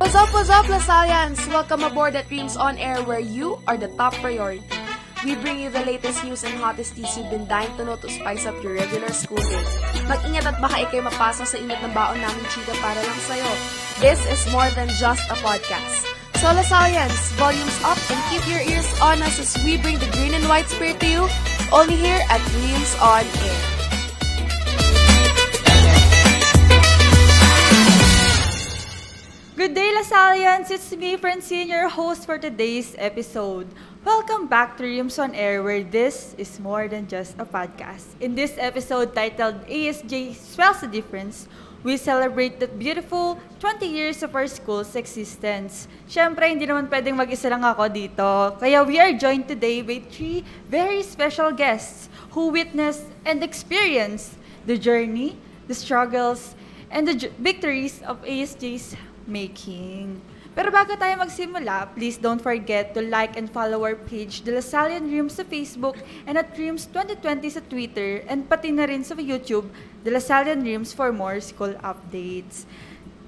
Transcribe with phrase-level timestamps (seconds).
[0.00, 1.44] What's up, what's up, Lasalians?
[1.52, 4.64] Welcome aboard at Dreams On Air where you are the top priority.
[5.28, 8.08] We bring you the latest news and hottest teas you've been dying to know to
[8.08, 9.60] spice up your regular school day.
[10.08, 13.52] Mag-ingat at baka ikay mapasok sa init ng baon namin chika para lang sa'yo.
[14.00, 16.08] This is more than just a podcast.
[16.40, 20.32] So, Lasalians, volumes up and keep your ears on us as we bring the green
[20.32, 21.22] and white spirit to you,
[21.76, 23.79] only here at Dreams On Air.
[29.60, 30.72] Good day, Lasalians!
[30.72, 33.68] It's me, Francine, your host for today's episode.
[34.08, 38.08] Welcome back to Rims on Air, where this is more than just a podcast.
[38.24, 41.44] In this episode titled ASJ Swells the Difference,
[41.84, 45.92] we celebrate the beautiful 20 years of our school's existence.
[46.08, 48.56] Siyempre, hindi naman pwedeng mag-isa lang ako dito.
[48.56, 50.40] Kaya we are joined today by three
[50.72, 55.36] very special guests who witnessed and experienced the journey,
[55.68, 56.56] the struggles,
[56.90, 58.96] and the victories of ASJ's
[59.30, 60.18] making.
[60.50, 65.06] Pero bago tayo magsimula, please don't forget to like and follow our page, The Lasallian
[65.06, 69.70] Dreams sa Facebook and at Dreams 2020 sa Twitter and pati na rin sa YouTube,
[70.02, 72.66] The Lasallian Dreams for more school updates.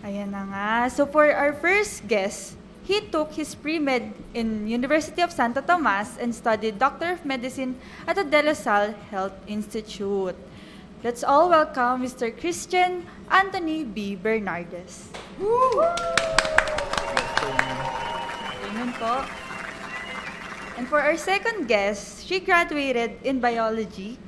[0.03, 0.71] Ayan na nga.
[0.91, 6.35] So for our first guest, he took his pre-med in University of Santo Tomas and
[6.35, 10.35] studied Doctor of Medicine at the De La Salle Health Institute.
[11.07, 12.35] Let's all welcome Mr.
[12.35, 14.13] Christian Anthony B.
[14.13, 15.09] Bernardes.
[18.69, 19.25] Amen po.
[20.77, 24.21] And for our second guest, she graduated in biology,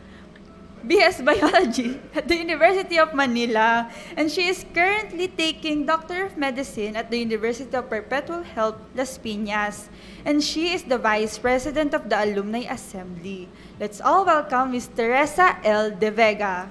[0.85, 6.97] BS Biology at the University of Manila, and she is currently taking Doctor of Medicine
[6.97, 9.89] at the University of Perpetual Health Las Piñas,
[10.25, 13.49] and she is the Vice President of the Alumni Assembly.
[13.81, 14.93] Let's all welcome Ms.
[14.97, 15.93] Teresa L.
[15.93, 16.69] De Vega.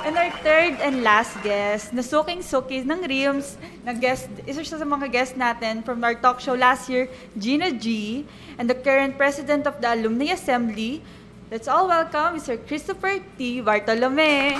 [0.00, 4.88] And our third and last guest, na suking-suki ng Rims, na guest, isa siya sa
[4.88, 7.04] mga guest natin from our talk show last year,
[7.36, 8.24] Gina G,
[8.56, 11.04] and the current president of the Alumni Assembly.
[11.52, 12.56] Let's all welcome Mr.
[12.56, 13.60] Christopher T.
[13.60, 14.56] Bartolome.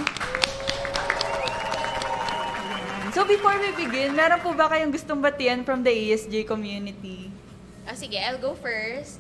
[3.17, 7.33] So before we begin, meron po ba kayong gustong batian from the ASJ community?
[7.89, 9.19] Ah, sige, I'll go first.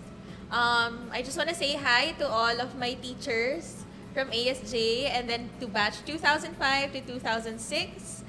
[0.53, 5.28] Um, I just want to say hi to all of my teachers from ASJ and
[5.28, 8.25] then to batch 2005 to 2006.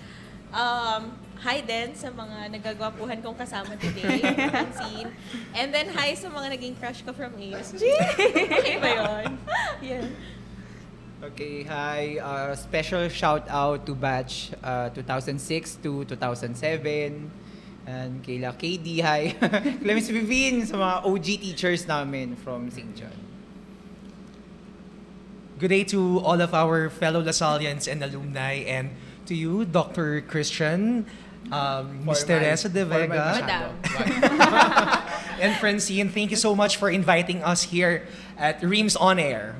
[0.53, 4.21] Um, hi din sa mga nagagwapuhan kong kasama today.
[5.57, 7.81] And then hi sa mga naging crush ko from ASJ.
[7.81, 9.37] okay ba yun?
[9.81, 10.05] Yeah.
[11.21, 12.17] Okay, hi.
[12.17, 17.29] Uh, special shout out to batch uh, 2006 to 2007.
[17.85, 19.33] And kayla KD, hi.
[19.81, 22.93] kay Miss Vivin sa mga OG teachers namin from St.
[22.93, 23.30] John.
[25.61, 28.89] Good day to all of our fellow Lasallians and alumni and
[29.27, 30.25] to you, Dr.
[30.25, 31.05] Christian,
[31.53, 32.25] um, Ms.
[32.25, 33.69] Teresa De Vega, masyado.
[35.39, 36.09] and Francine.
[36.09, 38.09] Thank you so much for inviting us here
[38.41, 39.53] at Reams On Air,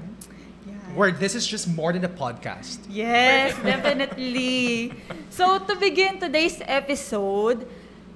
[0.98, 2.82] where this is just more than a podcast.
[2.90, 4.98] Yes, definitely.
[5.30, 7.70] So to begin today's episode,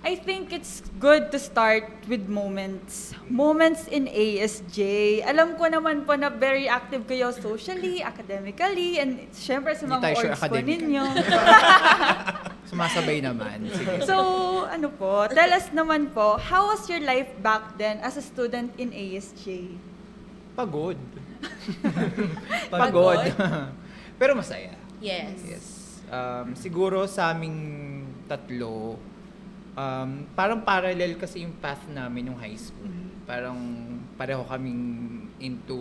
[0.06, 3.18] I think it's good to start with moments.
[3.26, 4.78] Moments in ASJ.
[5.26, 10.06] Alam ko naman po na very active kayo socially, academically, and syempre sa Hindi mga
[10.06, 10.78] tayo sure orgs po academic.
[10.86, 11.06] ninyo.
[12.70, 13.66] Sumasabay naman.
[13.66, 14.06] Sige.
[14.06, 14.16] so,
[14.70, 18.78] ano po, tell us naman po, how was your life back then as a student
[18.78, 19.74] in ASJ?
[20.62, 21.02] Pagod.
[22.70, 23.26] Pagod?
[24.22, 24.78] Pero masaya.
[25.02, 25.34] Yes.
[25.42, 25.66] Yes.
[26.14, 27.58] Um, siguro sa aming
[28.30, 29.02] tatlo,
[29.76, 32.90] um, parang parallel kasi yung path namin nung high school.
[33.28, 33.58] Parang
[34.16, 34.84] pareho kaming
[35.40, 35.78] into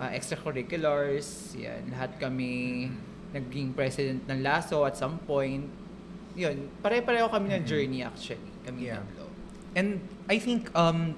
[0.00, 1.52] uh, extracurriculars.
[1.54, 2.88] Yan, lahat kami
[3.30, 5.68] naging president ng Lasso at some point.
[6.34, 8.50] Yun, pare-pareho kami ng journey actually.
[8.64, 9.02] Kami Yeah.
[9.04, 9.28] tatlo.
[9.76, 11.14] And I think um,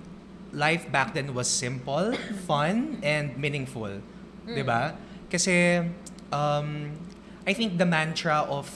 [0.53, 2.13] life back then was simple,
[2.49, 4.03] fun, and meaningful.
[4.45, 4.67] Mm.
[4.67, 4.99] ba?
[5.31, 5.87] Kasi
[6.35, 6.93] um,
[7.47, 8.69] I think the mantra of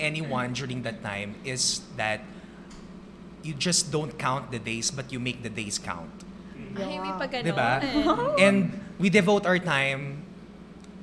[0.00, 2.24] anyone during that time is that
[3.42, 6.10] you just don't count the days but you make the days count.
[6.76, 7.44] Ay, may pa ganon.
[7.44, 7.72] Diba?
[8.46, 10.24] And we devote our time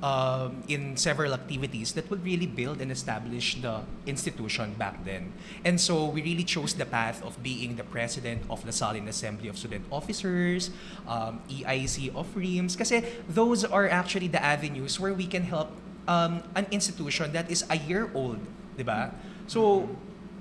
[0.02, 5.32] um, in several activities that would really build and establish the institution back then.
[5.64, 9.48] And so we really chose the path of being the president of the Salin Assembly
[9.48, 10.70] of Student Officers,
[11.06, 15.70] um, EIC of REAMS, kasi those are actually the avenues where we can help
[16.06, 18.38] um, an institution that is a year old,
[18.78, 19.10] di ba?
[19.44, 19.90] So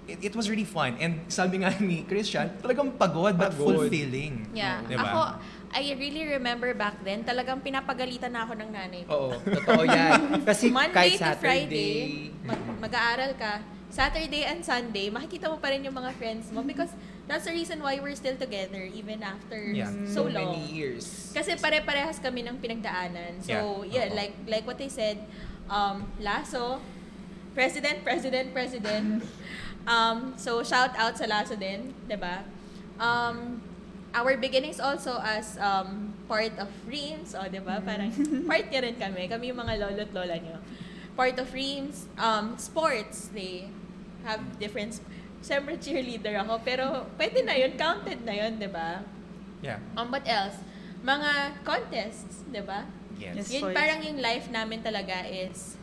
[0.06, 0.94] it, it was really fun.
[1.02, 3.90] And sabi nga ni Christian, talagang pagod but Pagod.
[3.90, 4.48] fulfilling.
[4.54, 4.86] Yeah.
[4.86, 5.04] Diba?
[5.04, 5.20] Ako,
[5.68, 9.12] I really remember back then, talagang pinapagalitan na ako ng nanay ko.
[9.12, 10.46] Oo, totoo yan.
[10.48, 11.96] Kasi Monday kahit to Saturday, Friday,
[12.46, 13.54] mag- mag-aaral ka.
[13.88, 16.92] Saturday and Sunday, makikita mo pa rin yung mga friends mo because
[17.24, 19.92] that's the reason why we're still together even after Yeah.
[20.08, 20.56] so, so long.
[20.56, 21.32] many years.
[21.32, 23.44] Kasi pare-parehas kami ng pinagdaanan.
[23.44, 24.08] So, Yeah.
[24.08, 25.20] yeah, like like what they said,
[25.68, 26.80] um, Lasso,
[27.58, 29.26] President, President, President.
[29.90, 32.46] um, so, shout out sa Lasso din, 'di ba?
[33.02, 33.66] Um,
[34.14, 37.82] our beginnings also as um, part of Reams, o, 'di ba?
[37.82, 38.14] Parang
[38.46, 39.26] part niya rin kami.
[39.26, 40.62] Kami yung mga lolo't lola niyo.
[41.18, 43.66] Part of Reams, um, sports, they
[44.22, 45.02] have different
[45.38, 49.06] Siyempre cheerleader ako, pero pwede na yun, counted na yun, di ba?
[49.62, 49.78] Yeah.
[49.94, 50.58] Um, what else?
[51.06, 52.90] Mga contests, di ba?
[53.22, 53.46] Yes.
[53.46, 53.48] Yes.
[53.54, 55.78] Yun parang yung life namin talaga is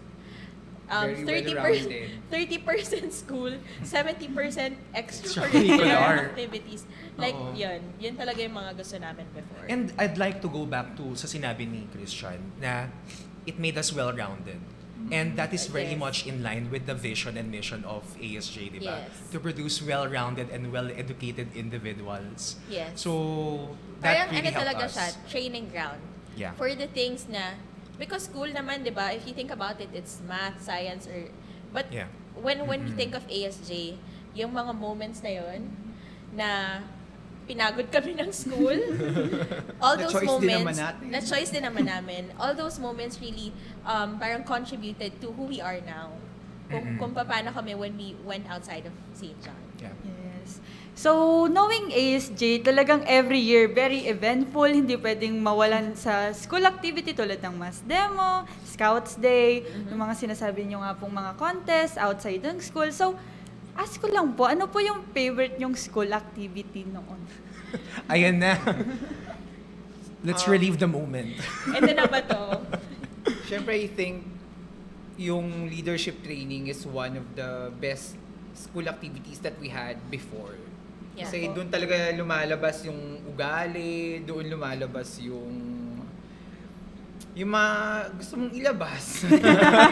[0.91, 2.11] um, Very 30%, well-rounded.
[2.33, 3.53] 30% school,
[3.83, 4.77] 70% Extracurricular.
[4.95, 6.85] extracurricular activities.
[7.17, 7.55] Like, Oo.
[7.55, 7.81] yun.
[8.01, 9.65] Yun talaga yung mga gusto namin before.
[9.69, 12.89] And I'd like to go back to sa sinabi ni Christian na
[13.47, 14.61] it made us well-rounded.
[15.13, 16.01] And that is very Yes.
[16.01, 19.05] much in line with the vision and mission of ASJ, di ba?
[19.05, 19.13] Yes.
[19.33, 22.57] To produce well-rounded and well-educated individuals.
[22.73, 22.97] yes.
[22.97, 24.97] So, that parang really ano helped talaga us.
[24.97, 26.01] siya, training ground.
[26.41, 26.57] Yeah.
[26.57, 27.53] For the things na,
[27.97, 31.31] because school naman, di ba, if you think about it, it's math, science, or,
[31.71, 32.11] but Yeah.
[32.35, 32.99] when when we Mhm.
[32.99, 33.95] think of ASJ,
[34.35, 35.71] yung mga moments na yon
[36.35, 36.83] na
[37.45, 38.75] pinagod kami ng school,
[39.85, 41.05] all Na those choice din naman moments, natin.
[41.13, 43.53] na choice din naman namin, all those moments really
[43.85, 46.11] um, parang contributed to who we are now.
[46.73, 46.99] Kung, Mhm.
[46.99, 49.37] kung paano kami when we went outside of St.
[49.39, 49.61] John.
[49.79, 49.93] Yeah.
[50.45, 50.61] Yes.
[50.95, 51.11] So,
[51.51, 57.55] knowing ASJ, talagang every year, very eventful, hindi pwedeng mawalan sa school activity tulad ng
[57.59, 62.87] mass demo, Scouts Day, yung mga sinasabi nyo nga pong mga contest outside ng school.
[62.95, 63.19] So,
[63.75, 67.19] ask ko lang po, ano po yung favorite yung school activity noon?
[68.15, 68.55] Ayan na.
[70.23, 71.37] Let's Um, relieve the moment.
[71.77, 72.63] Ito na ba to?
[73.51, 74.25] Siyempre, I think
[75.19, 78.15] yung leadership training is one of the best
[78.55, 80.55] school activities that we had before.
[81.15, 81.27] Yeah.
[81.27, 85.53] Kasi doon talaga lumalabas yung ugali, doon lumalabas yung
[87.35, 87.75] yung mga
[88.15, 89.27] gusto mong ilabas.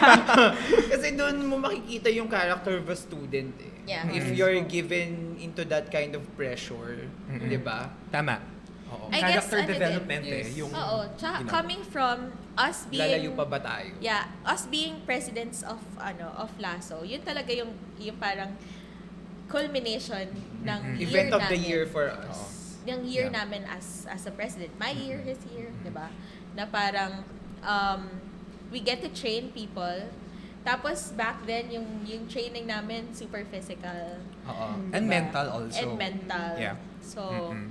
[0.91, 3.71] Kasi doon mo makikita yung character of a student eh.
[3.83, 4.07] Yeah.
[4.09, 4.35] If Mhm.
[4.35, 7.51] you're given into that kind of pressure, Mhm.
[7.51, 7.91] 'di ba?
[8.07, 8.39] Tama.
[8.87, 9.11] Oo.
[9.11, 10.39] I guess, Character ano din, development eh.
[10.39, 10.55] yes.
[10.55, 10.99] Yung, Oo.
[11.19, 11.51] Tsaka you know.
[11.51, 12.17] coming from
[12.55, 13.01] us being...
[13.01, 13.89] Lalayo pa ba tayo?
[13.99, 18.53] Yeah, us being presidents of ano of Lasso, yun talaga yung yung parang
[19.49, 20.27] culmination
[20.63, 20.97] ng Mhm.
[20.97, 21.69] year Event of the namin.
[21.69, 22.37] year for us.
[22.37, 22.89] Oo.
[22.89, 23.37] Yung year Yeah.
[23.43, 24.73] namin as as a president.
[24.75, 25.27] My year, Mhm.
[25.27, 25.81] his year, Mhm.
[25.83, 26.07] 'di ba?
[26.53, 27.23] Na parang
[27.63, 28.01] um,
[28.69, 30.09] we get to train people.
[30.63, 34.19] Tapos back then yung yung training namin super physical.
[34.47, 34.67] Oo.
[34.79, 34.95] Mm.
[34.95, 35.11] And Diba?
[35.11, 35.79] mental also.
[35.79, 36.49] And mental.
[36.55, 36.75] Yeah.
[37.03, 37.67] So Mhm.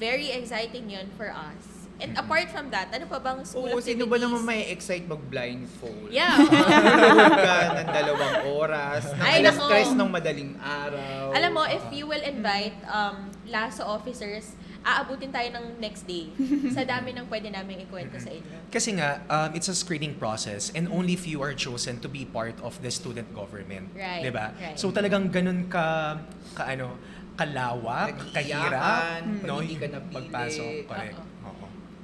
[0.00, 1.69] very exciting yun for us.
[2.00, 4.48] And apart from that, ano pa bang school Oo, sino ba naman activities?
[4.48, 6.08] may excite mag-blindfold?
[6.08, 6.32] Yeah.
[7.04, 9.64] Tulog ka ng dalawang oras, ng Ay, alas nako.
[9.68, 11.36] stress ng madaling araw.
[11.36, 16.32] Alam mo, if you will invite um, LASO officers, aabutin tayo ng next day.
[16.76, 18.72] sa dami ng pwede namin ikwento sa inyo.
[18.72, 22.56] Kasi nga, um, it's a screening process and only few are chosen to be part
[22.64, 23.92] of the student government.
[23.92, 24.56] Right, 'di ba?
[24.56, 24.80] right.
[24.80, 26.16] So talagang ganun ka,
[26.56, 26.96] ka ano,
[27.36, 29.02] kalawak, Nag-iiyakan, kahirap,
[29.40, 29.60] pag no?
[29.60, 30.16] hindi ka napili.
[30.16, 31.16] Pagpasok, correct.
[31.20, 31.29] Oo.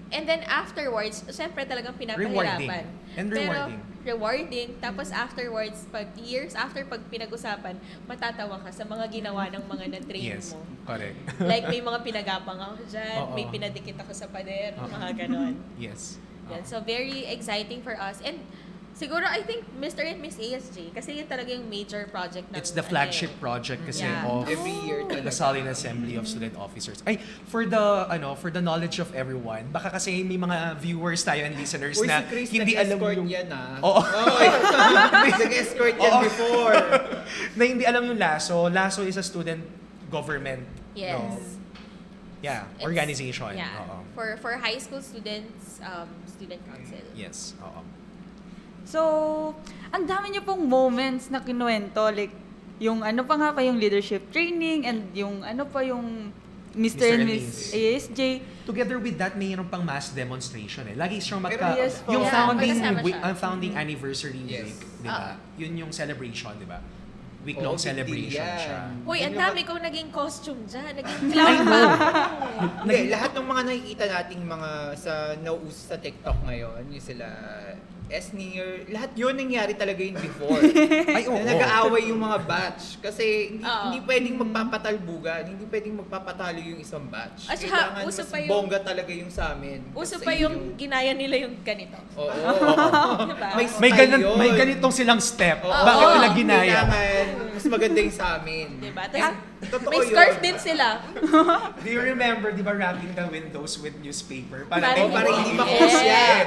[0.07, 2.31] And then afterwards, syempre talagang pinapahirapan.
[2.31, 2.87] Rewarding.
[3.17, 3.81] And Pero rewarding.
[4.07, 4.69] rewarding.
[4.79, 7.75] Tapos afterwards, pag years after pag pinag-usapan,
[8.07, 10.63] matatawa ka sa mga ginawa ng mga na-train Yes, mo.
[10.87, 11.19] correct.
[11.41, 13.35] Like may mga pinagapang ako dyan, Oo.
[13.35, 14.87] may pinadikit ako sa pader, Oo.
[14.87, 15.59] mga ganon.
[15.75, 16.23] yes.
[16.47, 16.63] Yan.
[16.63, 18.23] So, very exciting for us.
[18.23, 18.39] And
[18.97, 20.01] siguro, I think, Mr.
[20.01, 22.57] and Miss ASJ, kasi yun talaga yung major project ng...
[22.57, 23.41] It's the ano flagship eh.
[23.45, 24.25] project kasi Yeah.
[24.25, 25.37] of Every year the talaga.
[25.37, 27.05] Salin Assembly of Student Officers.
[27.05, 27.21] Ay,
[27.53, 31.55] for the ano, for the knowledge of everyone, baka kasi may mga viewers tayo and
[31.61, 33.77] listeners Uy, na si Chris, hindi alam yung yan ah.
[33.85, 34.01] Oo.
[35.45, 36.81] nag-escort yan before.
[37.61, 38.73] na hindi alam yung LASO.
[38.73, 39.61] LASO is a student
[40.09, 40.65] government.
[40.97, 41.21] Yes.
[41.21, 41.37] No?
[42.41, 43.57] Yeah, It's- organization.
[43.61, 43.81] Yeah.
[43.85, 44.05] Oo.
[44.17, 47.03] For for high school students, um, student council.
[47.13, 47.53] Yes.
[47.61, 47.81] Oo.
[48.87, 49.01] So,
[49.91, 52.07] ang dami niyo pong moments na kinuwento.
[52.09, 52.33] Like,
[52.79, 56.31] yung ano pa nga pa yung leadership training and yung ano pa yung
[56.73, 57.09] Mr.
[57.11, 58.21] and Miss ASJ.
[58.63, 60.95] Together with that, mayroon pang mass demonstration eh.
[60.95, 61.69] Lagi siyang Pero magka...
[61.75, 62.13] yes po.
[62.13, 63.25] yung Yeah, founding, magkasama wi- siya.
[63.25, 64.69] ang founding anniversary Yes.
[64.69, 65.41] week, di ba?
[65.57, 66.85] Yun yung celebration, di ba?
[67.43, 68.59] Week-long Oo, big deal celebration yan.
[68.61, 68.79] siya.
[69.03, 70.93] Uy, ang dami kong naging costume dyan.
[70.93, 72.05] Naging clown ba ako?
[72.85, 77.25] Hindi, lahat ng mga nakikita nating mga sa nauuso sa TikTok ngayon, yung sila
[78.09, 80.63] SNEER, lahat yun nangyari talaga yun before.
[81.11, 81.35] Ay, oo.
[81.35, 82.99] na nag-aaway yung mga batch.
[83.01, 83.83] Kasi hindi, Oo.
[83.85, 87.47] hindi pwedeng magpapatalbugan, hindi pwedeng magpapatalo yung isang batch.
[87.47, 89.81] At saka, Kailangan uso mas pa yung- bongga talaga yung sa amin.
[89.91, 91.99] Uso Kasi pa yung ginaya nila yung ganito.
[92.15, 92.31] Oo.
[93.27, 93.49] Diba?
[93.53, 94.37] May May, style ganun, yun.
[94.39, 95.59] may ganitong silang step.
[95.61, 95.75] Oo.
[95.75, 96.79] Bakit nila ginaya?
[96.87, 98.67] Kailangan, mas maganda yung sa amin.
[98.79, 99.03] Diba?
[99.05, 99.35] Tapos,
[99.67, 100.09] Totoo may yun.
[100.09, 100.87] scarf din sila.
[101.83, 104.63] Do you remember, di ba, wrapping the windows with newspaper?
[104.65, 106.47] Para Oh, para hindi- hindi ma-close yan.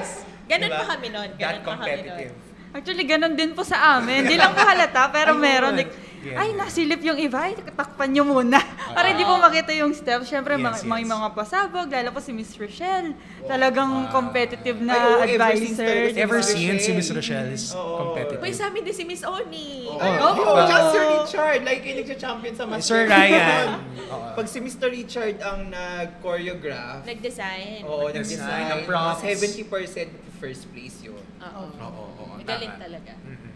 [0.50, 0.79] Ganun Diba?
[0.82, 1.29] pa kami nun.
[1.29, 1.77] Ganun That pa kami nun.
[1.77, 2.34] competitive.
[2.70, 4.25] Actually, ganun din po sa amin.
[4.25, 5.74] Hindi lang po halata, pero meron.
[5.74, 6.36] Like, Yeah.
[6.36, 7.40] ay, nasilip yung iba.
[7.40, 8.60] Ay, takpan nyo muna.
[8.92, 10.28] Para hindi po makita yung steps.
[10.28, 11.10] Siyempre, Yes, mga, may yes.
[11.10, 11.88] mga pasabog.
[11.88, 13.16] Lalo po si Miss Rochelle.
[13.44, 16.20] Talagang competitive Ay, na ever since advisor.
[16.20, 17.50] Ever Miss since si Miss Rochelle.
[17.50, 17.96] Is Oo.
[18.12, 18.44] competitive.
[18.44, 19.88] Uy, sa amin din si Miss Oni.
[19.96, 20.28] Ay, Oo.
[20.28, 20.56] oo, Oo.
[20.60, 23.68] tsaka Sir Richard, like yung nagcha-champion sa Master Sir Ryan.
[24.36, 24.88] Pag si Mr.
[24.90, 27.88] Richard ang nag-choreograph, Nag-design.
[27.88, 29.24] oo, Nag-design nag-design, ng props.
[29.24, 31.20] 70% first place yun.
[31.40, 31.64] Oo.
[31.80, 32.04] Oo,
[32.36, 33.12] Magaling talaga.
[33.16, 33.49] Mhm.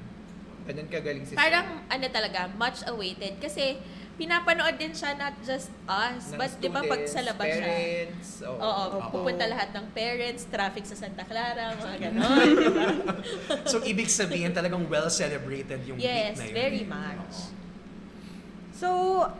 [0.63, 3.35] Ganun kagaling si Parang ano talaga, much awaited.
[3.37, 3.75] Kasi
[4.13, 6.31] pinapanood din siya not just us.
[6.31, 8.57] Ng but di ba pag sa labas siya, parents, oo.
[8.61, 9.09] Oo, Opo.
[9.11, 12.49] pupunta lahat ng parents, traffic sa Santa Clara, mga ganon.
[13.71, 16.55] So, ibig sabihin talagang well-celebrated yung Yes, week na yun.
[16.55, 17.35] very much.
[18.73, 18.87] So,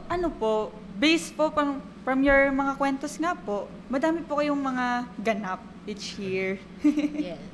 [0.08, 4.86] ano po, based po from, from your mga kwentos nga po, madami po kayong mga
[5.22, 6.58] ganap each year.
[6.84, 7.40] Yes.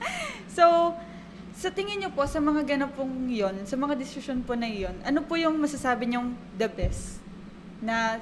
[0.49, 0.91] So,
[1.59, 4.95] sa tingin niyo po, sa mga ganap pong yon, sa mga desisyon po na yon,
[5.03, 7.19] ano po yung masasabi niyong the best?
[7.83, 8.15] Na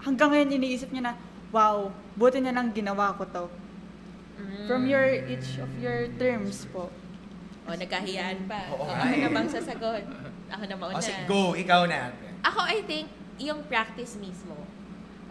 [0.00, 1.12] hanggang ngayon iniisip niyo na,
[1.52, 3.44] wow, buti na lang ginawa ko to.
[4.64, 6.88] From your, each of your terms po.
[7.68, 8.72] O, nagkahiyaan pa.
[8.72, 9.20] O, Oo nga ako eh.
[9.20, 10.04] na bang sasagot?
[10.48, 10.96] Ako na mauna.
[10.96, 12.16] Oh, sige, go, ikaw na.
[12.48, 14.56] Ako, I think, yung practice mismo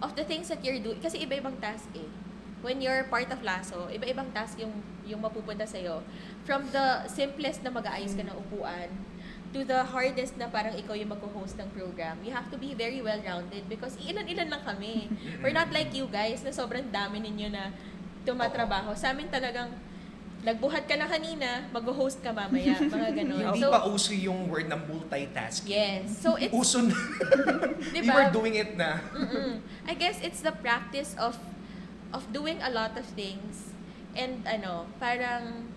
[0.05, 2.05] of the things that you're doing, kasi iba-ibang task eh.
[2.59, 4.71] When you're part of Lasso, iba-ibang task yung,
[5.07, 6.03] yung mapupunta sa'yo.
[6.43, 8.91] From the simplest na mag-aayos ka ng upuan,
[9.49, 13.01] to the hardest na parang ikaw yung mag-host ng program, you have to be very
[13.01, 15.09] well-rounded because ilan-ilan lang kami.
[15.41, 17.73] We're not like you guys na sobrang dami ninyo na
[18.27, 18.93] tumatrabaho.
[18.93, 19.71] Sa amin talagang,
[20.39, 23.43] nagbuhat ka na kanina, mag-host ka mamaya, mga ganun.
[23.51, 25.67] Hindi So, pa uso yung word na multitasking.
[25.67, 26.03] Yes.
[26.15, 26.95] So, it's, Uso na.
[27.95, 28.13] We Diba?
[28.15, 29.03] were doing it na.
[29.11, 29.59] Mm-mm.
[29.83, 31.35] I guess it's the practice of
[32.13, 33.73] of doing a lot of things
[34.17, 35.69] and ano, parang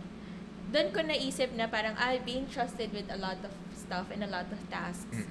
[0.72, 4.30] doon ko naisip na parang ah, being trusted with a lot of stuff and a
[4.30, 5.28] lot of tasks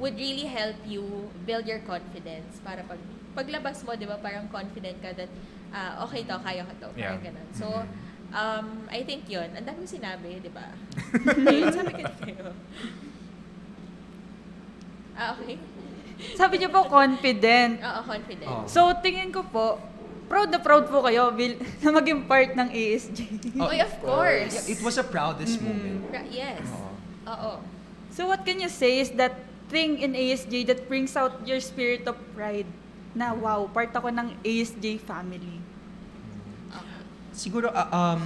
[0.00, 2.98] would really help you build your confidence para pag
[3.30, 5.30] paglabas mo, 'di ba, parang confident ka that
[5.70, 7.30] ah, okay to, kaya ko to, parang Yeah.
[7.30, 7.48] ganun.
[7.54, 7.86] So,
[8.34, 9.54] um, I think 'yun.
[9.54, 10.66] Ang dami sinabi, 'di ba?
[11.46, 12.50] Yun, sabi ko sa'yo.
[15.14, 15.60] Ah, okay.
[16.34, 17.76] Sabi niyo po, confident.
[17.80, 18.50] Oo, confident.
[18.50, 18.66] Oo.
[18.66, 19.76] So, tingin ko po,
[20.30, 23.18] proud na proud po kayo bil- na maging part ng ASJ.
[23.58, 24.54] Oy, of course.
[24.54, 26.06] Yeah, it was a proudest moment.
[26.06, 26.62] Ra- Yes.
[26.62, 26.94] Oo.
[27.26, 27.52] Oo.
[28.10, 29.34] So what can you say is that
[29.66, 32.70] thing in ASJ that brings out your spirit of pride?
[33.10, 35.58] Na wow, part ako ng ASJ family.
[37.32, 38.22] Siguro, ah, um,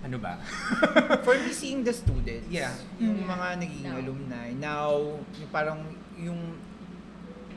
[0.00, 0.40] ano ba?
[1.26, 2.72] For me, seeing the students, Yeah.
[2.96, 3.28] yung Mm.
[3.28, 3.96] mga naging Now.
[3.98, 4.88] alumni, now,
[5.30, 5.80] yung parang
[6.16, 6.40] yung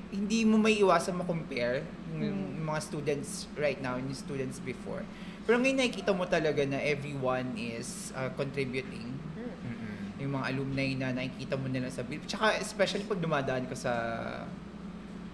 [0.09, 1.83] hindi mo may iwasan ma-compare
[2.13, 2.61] Mm.
[2.63, 5.01] mga students right now and students before.
[5.43, 9.11] Pero ngayon nakikita mo talaga na everyone is uh, contributing.
[9.35, 10.21] Mm-mm.
[10.21, 12.21] Yung mga alumni na nakikita mo nila sa bill.
[12.23, 13.93] Tsaka especially pag dumadaan ka sa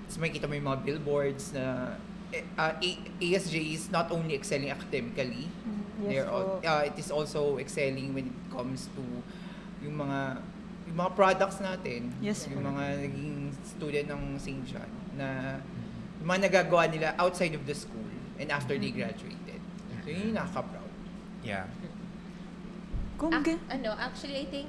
[0.04, 1.94] tapos makikita mo yung mga billboards na
[2.34, 2.74] eh, uh,
[3.20, 5.46] ASJ is not only excelling academically,
[6.00, 6.58] Yes They're po.
[6.58, 9.04] al- uh, it is also excelling when it comes to
[9.84, 10.40] yung mga
[10.88, 12.10] yung mga products natin.
[12.18, 12.72] Yes Yung po.
[12.72, 14.64] mga naging student ng St.
[14.66, 15.60] John na
[16.20, 18.06] yung mga nagagawa nila outside of the school
[18.40, 19.60] and after they graduated.
[20.04, 20.92] So yun yung nakaka-proud.
[21.44, 21.66] Yeah.
[23.20, 24.68] Kung Ac- ano, actually, I think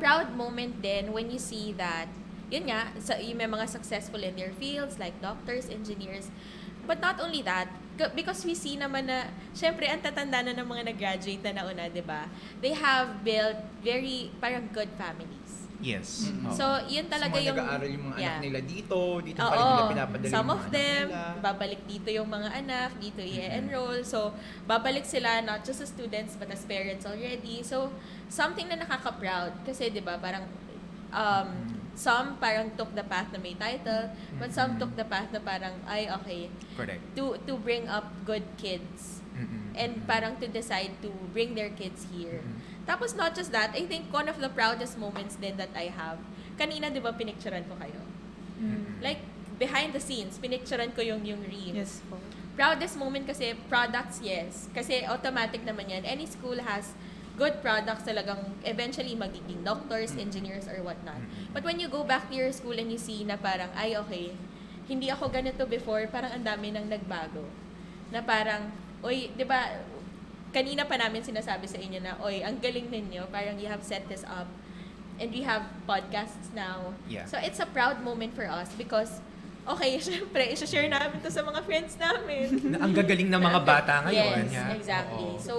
[0.00, 2.08] proud moment din when you see that,
[2.48, 6.28] yun nga, sa, yung may mga successful in their fields, like doctors, engineers.
[6.84, 7.68] But not only that,
[8.12, 12.04] because we see naman na, syempre, ang tatanda na ng mga nag-graduate na nauna, di
[12.04, 12.28] ba?
[12.60, 15.43] They have built very, parang good families.
[15.82, 16.30] Yes.
[16.30, 16.46] Mm.
[16.46, 16.54] Oo.
[16.54, 17.56] So, yun talaga so, yung...
[17.58, 18.28] nag-aaral yung mga yeah.
[18.30, 19.54] anak nila dito, dito pa Oo.
[19.54, 21.22] rin nila pinapadala Some of them, nila.
[21.42, 24.00] babalik dito yung mga anak, dito i-enroll.
[24.06, 24.32] So,
[24.70, 27.66] babalik sila not just as students but as parents already.
[27.66, 27.90] So,
[28.30, 29.66] something na nakaka-proud.
[29.66, 30.46] Kasi, di ba, parang
[31.14, 31.48] um,
[31.94, 35.74] some parang took the path na may title, but some took the path na parang,
[35.86, 37.00] ay, okay, Correct.
[37.14, 39.70] to to bring up good kids Mm-mm.
[39.78, 42.42] and parang to decide to bring their kids here.
[42.42, 42.73] Mhm.
[42.84, 46.20] Tapos not just that, I think one of the proudest moments din that I have,
[46.60, 48.00] kanina 'di ba pinicturean ko kayo?
[48.60, 49.00] Mm.
[49.00, 49.24] Like
[49.56, 51.74] behind the scenes, pinicturean ko yung yung reams.
[51.74, 52.20] Yes po.
[52.54, 54.70] proudest moment kasi, products, yes.
[54.70, 56.02] Kasi automatic naman yan.
[56.06, 56.94] Any school has
[57.34, 61.18] good products talagang eventually magiging doctors, engineers, or whatnot.
[61.50, 64.38] But when you go back to your school and you see na parang, ay okay,
[64.86, 67.42] hindi ako ganito before, parang ang dami nang nagbago.
[68.14, 68.70] Na parang,
[69.02, 69.82] oy, di ba,
[70.54, 74.06] kanina pa namin sinasabi sa inyo na, oy, ang galing ninyo, parang you have set
[74.06, 74.46] this up
[75.18, 76.94] and we have podcasts now.
[77.10, 77.26] Yeah.
[77.26, 79.18] So it's a proud moment for us because,
[79.66, 82.46] okay, syempre, isa-share namin to sa mga friends namin.
[82.78, 84.46] Na ang gagaling ng mga bata ngayon.
[84.46, 84.70] Yes, yeah.
[84.70, 85.34] exactly.
[85.34, 85.42] Oo.
[85.42, 85.54] So,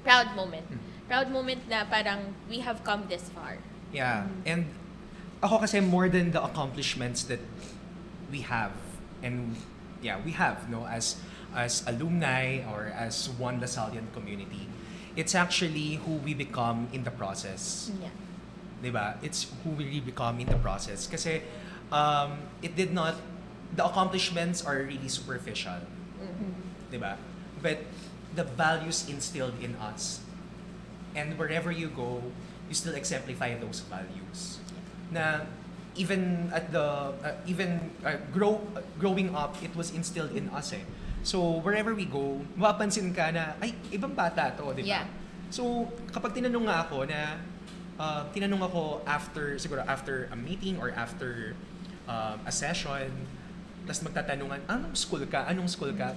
[0.00, 0.64] proud moment.
[0.64, 0.80] Mm.
[1.04, 3.60] Proud moment na parang we have come this far.
[3.92, 4.24] Yeah.
[4.48, 4.64] And
[5.44, 7.42] ako kasi more than the accomplishments that
[8.32, 8.72] we have
[9.20, 9.56] and
[10.00, 11.20] yeah, we have no as
[11.54, 14.68] as alumni or as one Lasallian community.
[15.16, 17.90] It's actually who we become in the process.
[18.00, 18.14] Yeah.
[18.80, 19.20] 'Di ba?
[19.20, 21.44] It's who we really become in the process kasi
[21.92, 23.18] um, it did not
[23.76, 25.84] the accomplishments are really superficial.
[26.88, 27.20] 'Di ba?
[27.60, 27.84] But
[28.32, 30.22] the values instilled in us
[31.14, 32.22] and wherever you go,
[32.70, 34.62] you still exemplify those values.
[35.10, 35.44] Na
[35.98, 40.72] even at the uh, even uh, grow uh, growing up, it was instilled in us
[40.72, 40.84] eh.
[41.22, 45.00] So wherever we go, mapapansin ka na ay ibang bata to, di ba?
[45.00, 45.04] Yeah.
[45.52, 47.20] So kapag tinanong nga ako na
[48.00, 51.52] uh, tinanong ako after siguro after a meeting or after
[52.08, 53.12] um, a session,
[53.84, 55.44] tapos magtatanungan, anong school ka?
[55.48, 56.16] Anong school ka?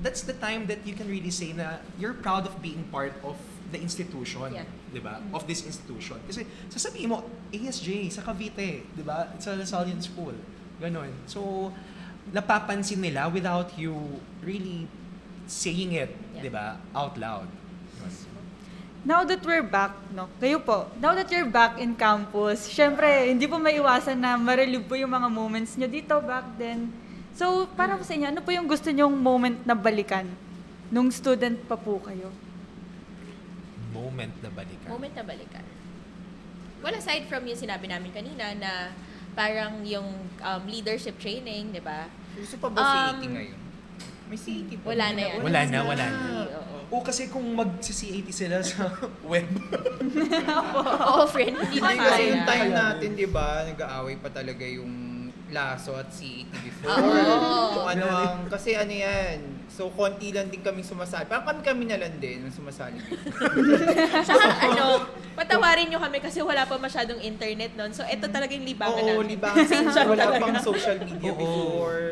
[0.00, 3.36] That's the time that you can really say na you're proud of being part of
[3.70, 4.66] the institution, Yeah.
[4.90, 5.22] 'di ba?
[5.30, 6.18] Of this institution.
[6.26, 7.22] Kasi sasabihin mo
[7.54, 9.30] ASJ sa Cavite, 'di ba?
[9.38, 10.34] It's a Lasallian school.
[10.82, 11.12] Ganon.
[11.30, 11.70] So
[12.28, 13.96] napapansin nila without you
[14.44, 14.84] really
[15.48, 16.46] saying it, Yeah.
[16.46, 16.78] 'di ba?
[16.92, 17.48] Out loud.
[19.00, 23.48] Now that we're back, no, kayo po, now that you're back in campus, syempre, hindi
[23.48, 26.92] po maiwasan na ma-relive po yung mga moments nyo dito back then.
[27.32, 30.28] So, para po sa inyo, ano po yung gusto nyong moment na balikan
[30.92, 32.28] nung student pa po kayo?
[33.88, 34.88] Moment na balikan.
[34.92, 35.64] Moment na balikan.
[36.84, 38.92] Well, aside from yung sinabi namin kanina na
[39.40, 40.04] parang yung
[40.36, 42.04] um, leadership training, di ba?
[42.36, 43.58] Gusto pa ba Um, si 80 ngayon?
[44.28, 44.86] May si 80 pa.
[44.92, 45.38] Wala na yan.
[45.40, 46.20] Wala na, wala na.
[46.44, 46.76] Oo.
[46.90, 48.92] O kasi kung mag-CAT sila sa
[49.32, 49.48] web.
[51.08, 55.09] Oo, friend, hindi kasi yung time natin, di ba, nag-aaway pa talaga yung
[55.50, 56.94] Laso at CET before.
[56.94, 57.74] Oo.
[57.74, 61.26] Kung ano ang, kasi ano yan, so konti lang din kaming sumasali.
[61.26, 62.98] Parang kami-kami na lang din ang sumasali.
[64.30, 67.90] Saka ano, patawarin nyo kami kasi wala pa masyadong internet noon.
[67.90, 69.26] So, ito talaga yung libangan Oo, namin.
[69.36, 69.58] libangan.
[69.66, 70.42] Pasensya Wala talaga.
[70.42, 71.38] pang social media Oo.
[71.38, 72.02] before.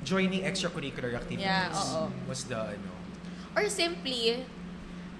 [0.00, 2.08] Joining extracurricular activities Yeah, oo.
[2.24, 2.90] was the ano.
[3.52, 4.40] Or simply,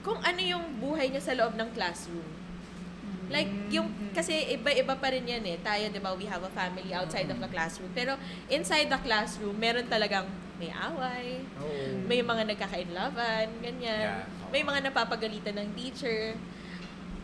[0.00, 2.24] kung ano yung buhay niya sa loob ng classroom.
[3.31, 5.57] Like, yung, kasi iba-iba pa rin yan eh.
[5.62, 7.88] Tayo, di ba, we have a family outside of the classroom.
[7.95, 8.19] Pero
[8.51, 10.27] inside the classroom, meron talagang
[10.61, 12.05] may away, Oo.
[12.05, 14.21] may mga nagkakainlaban, ganyan.
[14.21, 14.29] Yeah.
[14.53, 16.37] May mga napapagalitan ng teacher.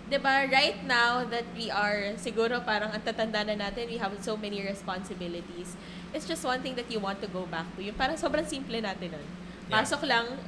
[0.06, 4.14] 'Di ba right now that we are, siguro parang ang tatanda na natin, we have
[4.22, 5.74] so many responsibilities.
[6.14, 7.82] It's just one thing that you want to go back to.
[7.82, 9.26] Yung parang sobrang simple natin nun.
[9.66, 9.82] Yeah.
[9.82, 10.38] Pasok lang,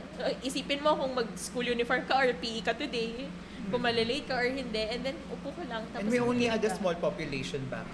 [0.47, 3.27] isipin mo kung mag-school uniform ka or PE ka today,
[3.71, 5.83] kung malilate ka or hindi, and then upo ka lang.
[5.95, 7.87] And Tapos we only had a small population back.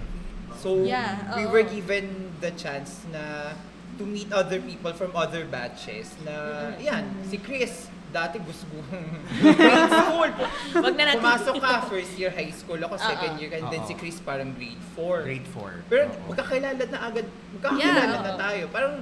[0.62, 1.50] So, Yeah, we oo.
[1.50, 3.52] were given the chance na
[3.98, 8.86] to meet other people from other batches na, yan, si Chris, dati gusto kong
[9.42, 10.30] grade school.
[10.78, 11.18] Wag na natin.
[11.18, 13.40] Pumasok ka, first year high school ako, second Oo.
[13.42, 13.90] year, and then Oo.
[13.90, 15.26] si Chris parang grade 4.
[15.26, 15.90] Grade 4.
[15.90, 17.26] Pero magkakilala na agad,
[17.58, 18.38] magkakilala Yeah, na oo.
[18.38, 18.62] tayo.
[18.70, 18.94] Parang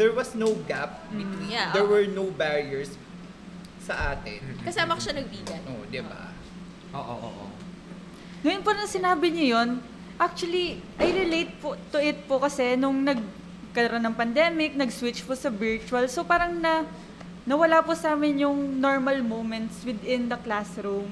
[0.00, 1.92] there was no gap between, yeah, there oo.
[1.92, 2.96] were no barriers
[3.84, 4.40] sa atin.
[4.64, 5.60] Kasama ko siya nagbigan.
[5.68, 6.32] Oo, di ba?
[6.96, 7.46] Oo, oo, oo.
[8.40, 9.84] Ngayon po na sinabi niyo yon,
[10.16, 15.52] actually, I relate po to it po kasi nung nagkaroon ng pandemic, nag-switch po sa
[15.52, 16.08] virtual.
[16.08, 16.88] So parang na
[17.44, 21.04] nawala po sa amin yung normal moments within the classroom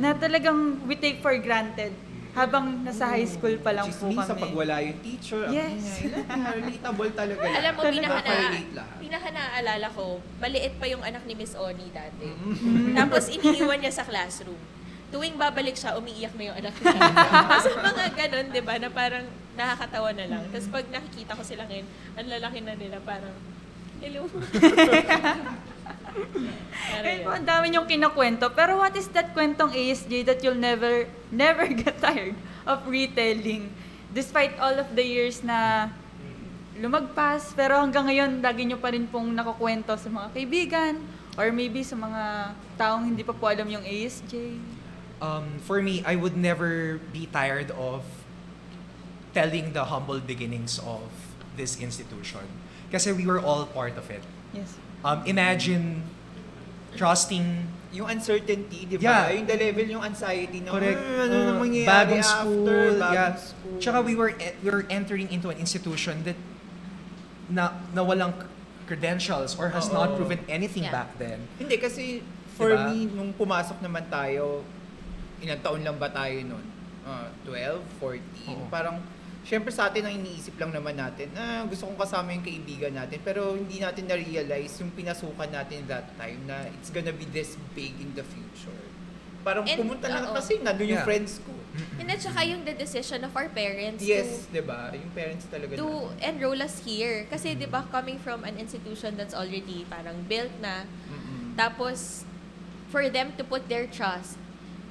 [0.00, 1.92] na talagang we take for granted
[2.34, 4.42] habang nasa high school pa lang po sa kami.
[4.42, 5.42] pag wala yung teacher.
[5.44, 5.70] ang Yes.
[5.70, 6.26] ingay.
[6.26, 7.40] Lahat, relatable talaga.
[7.40, 7.54] yan.
[7.56, 8.96] Alam mo, Talaga pinaka, na, relate lahat.
[8.98, 10.04] pinaka naaalala ko,
[10.36, 12.26] maliit pa yung anak ni Miss Oni dati.
[12.26, 12.92] Mm-hmm.
[12.98, 14.58] Tapos iniiwan niya sa classroom.
[15.08, 16.98] Tuwing babalik siya, umiiyak na yung anak niya.
[17.30, 20.42] Tapos mga ganun, di ba, na parang nakakatawa na lang.
[20.50, 23.34] Tapos pag nakikita ko sila ngayon, ang lalaki na nila, parang,
[24.02, 24.26] hello.
[26.14, 28.46] Pero Ayun po, ang dami niyong kinakwento.
[28.54, 33.70] Pero what is that kwentong ASJ that you'll never, never get tired of retelling?
[34.14, 35.90] Despite all of the years na
[36.78, 40.98] lumagpas, pero hanggang ngayon, lagi niyo pa rin pong nakukwento sa mga kaibigan
[41.34, 44.58] or maybe sa mga taong hindi pa po alam yung ASJ.
[45.22, 48.02] Um, for me, I would never be tired of
[49.34, 51.10] telling the humble beginnings of
[51.58, 52.46] this institution.
[52.90, 54.22] Kasi we were all part of it.
[54.54, 54.78] Yes.
[55.04, 56.00] Um, imagine
[56.96, 59.30] trusting Yung uncertainty, di Yeah.
[59.30, 59.30] ba?
[59.30, 60.98] Yung the level, yung anxiety na, Correct.
[60.98, 63.30] "Ah, ano Uh, na mangyayari bagong after, school, bagong yeah.
[63.38, 63.78] school.
[63.78, 66.34] Tsaka we were e- we were entering into an institution that
[67.46, 68.34] na na walang
[68.90, 70.16] credentials or has not Oo.
[70.18, 70.90] proven anything Yeah.
[70.90, 71.46] back then.
[71.54, 72.26] Hindi, kasi
[72.58, 72.90] for Diba?
[72.90, 74.66] me, nung pumasok naman tayo,
[75.38, 76.66] ilang taon lang ba tayo nun?
[77.06, 78.58] Ah, 12, 14?
[78.58, 78.66] Oo.
[78.66, 78.98] Parang,
[79.44, 83.20] syempre sa atin ang iniisip lang naman natin, ah, gusto kong kasama yung kaibigan natin,
[83.20, 87.92] pero hindi natin na-realize yung pinasukan natin that time na it's gonna be this big
[88.00, 88.80] in the future.
[89.44, 90.32] Parang And, pumunta lang oo.
[90.32, 91.06] kasi nandun yung Yeah.
[91.06, 91.52] friends ko.
[92.00, 94.88] And at saka yung the decision of our parents Yes, to di ba?
[94.96, 96.32] Yung parents talaga to na.
[96.32, 97.28] enroll us here.
[97.28, 101.52] Kasi 'di ba coming from an institution that's already parang built na Mm-mm.
[101.54, 102.24] tapos
[102.88, 104.40] for them to put their trust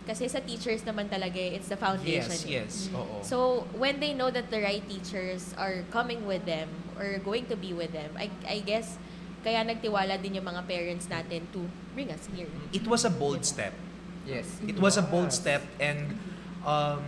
[0.03, 2.35] kasi sa teachers naman talaga eh, it's the foundation.
[2.43, 2.71] Yes, yes.
[2.91, 2.97] eh.
[2.99, 3.23] Oo.
[3.23, 6.67] So when they know that the right teachers are coming with them
[6.99, 8.99] or going to be with them, I I guess
[9.43, 12.51] kaya nagtiwala din yung mga parents natin to bring us here.
[12.75, 13.71] It was a bold step.
[14.27, 14.47] Yes.
[14.63, 16.19] It was a bold step and
[16.67, 17.03] um,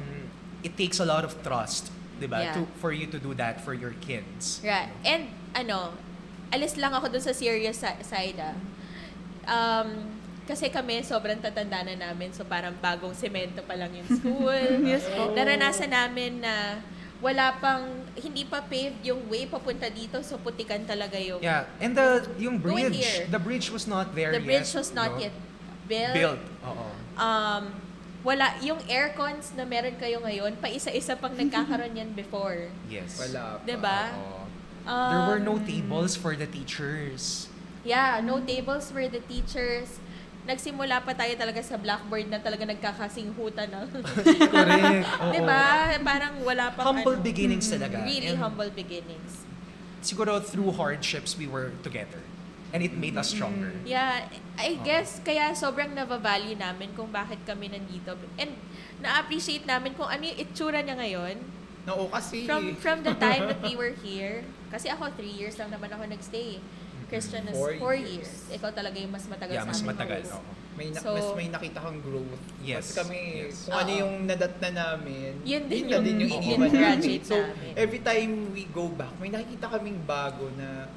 [0.64, 2.40] it takes a lot of trust, 'di ba?
[2.44, 2.56] Yeah.
[2.60, 4.64] To for you to do that for your kids.
[4.64, 4.92] Right.
[5.04, 5.96] And ano,
[6.52, 8.56] alis lang ako dun sa serious si- side ah.
[9.46, 10.15] Um,
[10.46, 14.62] kasi kami sobrang tatanda na namin so parang bagong semento pa lang yung school.
[14.82, 15.34] Yes po.
[15.34, 16.80] Naranasan namin na
[17.18, 17.82] wala pang
[18.14, 22.62] hindi pa paved yung way papunta dito so putikan talaga yung Yeah, and the yung
[22.62, 23.26] Going bridge, here.
[23.26, 24.46] the bridge was not there the yet.
[24.46, 25.26] bridge was not no?
[25.26, 25.34] yet
[25.90, 26.14] built.
[26.14, 26.44] built.
[26.62, 26.86] Oo.
[27.18, 27.64] Um
[28.22, 32.70] wala yung aircons na meron kayo ngayon pa isa-isa pang nagkakaroon yan before.
[32.86, 33.18] Yes.
[33.18, 33.66] Wala pa.
[33.66, 34.00] 'Di ba?
[34.14, 34.40] Oo.
[34.86, 37.50] Um, There were no tables for the teachers.
[37.82, 39.98] Yeah, no tables for the teachers.
[40.46, 43.86] Nagsimula pa tayo talaga sa blackboard na talaga nagkakasinghutan ng...
[44.54, 45.06] Correct.
[45.18, 45.32] Oo.
[45.36, 45.90] Di ba?
[46.06, 48.06] Parang wala pang Humble ano, beginnings talaga.
[48.06, 49.42] Really And humble beginnings.
[50.06, 52.22] Siguro through hardships we were together.
[52.70, 53.74] And it made us stronger.
[53.88, 54.30] Yeah,
[54.60, 54.86] I Oo.
[54.86, 58.14] guess kaya sobrang nava-value namin kung bakit kami nandito.
[58.38, 58.54] And
[59.02, 61.42] na-appreciate namin kung ano yung itsura niya ngayon.
[61.90, 62.46] Oo, kasi...
[62.46, 64.46] From from the time that we were here.
[64.70, 66.62] Kasi ako, three years lang naman ako nagstay.
[67.06, 68.26] Christian is Four four, years.
[68.26, 68.32] years.
[68.52, 69.90] Ikaw talaga yung mas matagal Yeah, sa mas amin.
[69.92, 70.22] matagal.
[70.32, 70.52] Oo.
[70.76, 72.36] may na, So- mas may nakita kang growth.
[72.60, 72.92] Yes.
[72.92, 73.64] Mas kami, Yes.
[73.64, 74.00] kung ano Oo.
[74.04, 77.24] yung nadat na namin, Yun din na din yung yung iniwan namin.
[77.24, 77.72] So, namin.
[77.80, 80.92] every time we go back, may nakikita kaming bago na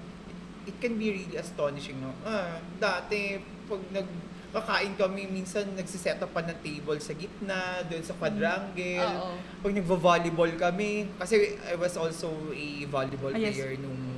[0.66, 1.94] it can be really astonishing.
[1.96, 2.10] No?
[2.20, 8.18] Ah, dati, pag nagkakain kami, minsan nagsiset up pa ng table sa gitna, doon sa
[8.18, 8.98] quadrangle.
[8.98, 9.38] Oo.
[9.62, 13.54] Pag nagvo-volleyball kami, kasi I was also a volleyball Ah, yes.
[13.54, 14.17] player nung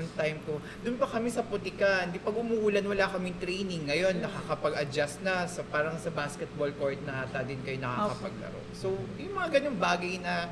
[0.00, 0.62] yung time ko.
[0.86, 2.10] Doon pa kami sa putikan.
[2.14, 3.90] Di pag umuulan, wala kaming training.
[3.90, 5.44] Ngayon, nakakapag-adjust na.
[5.50, 8.60] sa parang sa basketball court na ata din kayo nakakapaglaro.
[8.74, 10.50] So, yung mga ganyung bagay na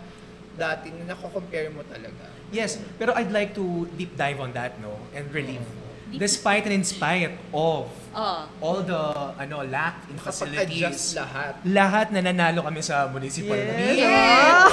[0.57, 2.33] dati na nako-compare mo talaga.
[2.51, 4.97] Yes, pero I'd like to deep dive on that, no?
[5.13, 5.65] And relieve.
[6.07, 8.49] Despite and in spite of Oo.
[8.65, 9.03] all the
[9.37, 11.53] ano lack in facilities, lahat.
[11.69, 13.77] lahat na nanalo kami sa municipal Yes.
[13.77, 13.99] meet.
[14.09, 14.73] Yes!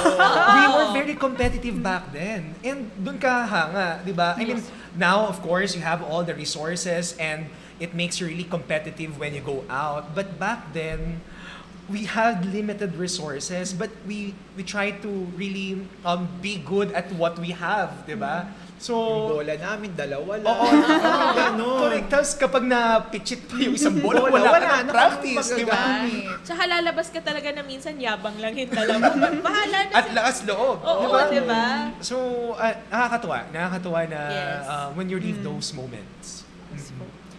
[0.56, 2.56] we were very competitive back then.
[2.64, 4.32] And dun ka hanga, di ba?
[4.40, 4.64] I mean,
[4.96, 9.36] now, of course, you have all the resources and it makes you really competitive when
[9.36, 10.16] you go out.
[10.16, 11.20] But back then,
[11.84, 17.36] we had limited resources, but we we try to really um, be good at what
[17.36, 18.48] we have, di ba?
[18.84, 20.44] So, Yung bola namin, dalawa lang.
[20.46, 20.66] Oo,
[21.00, 21.80] Parang ganun.
[21.80, 22.08] Correct.
[22.12, 26.04] Tapos kapag na-pitchit pa yung isang bola, Bola, wala, wala ka na practice, di ba?
[26.44, 29.08] Tsaka lalabas ka talaga na minsan yabang lang yung dalawa.
[29.48, 31.20] Bahala na At lakas loob, Oo, di ba?
[31.32, 31.64] di ba?
[32.04, 32.16] So,
[32.54, 33.38] ah, nakakatuwa.
[33.48, 34.60] Nakakatuwa na Yes.
[34.68, 36.44] ah, when you leave those moments.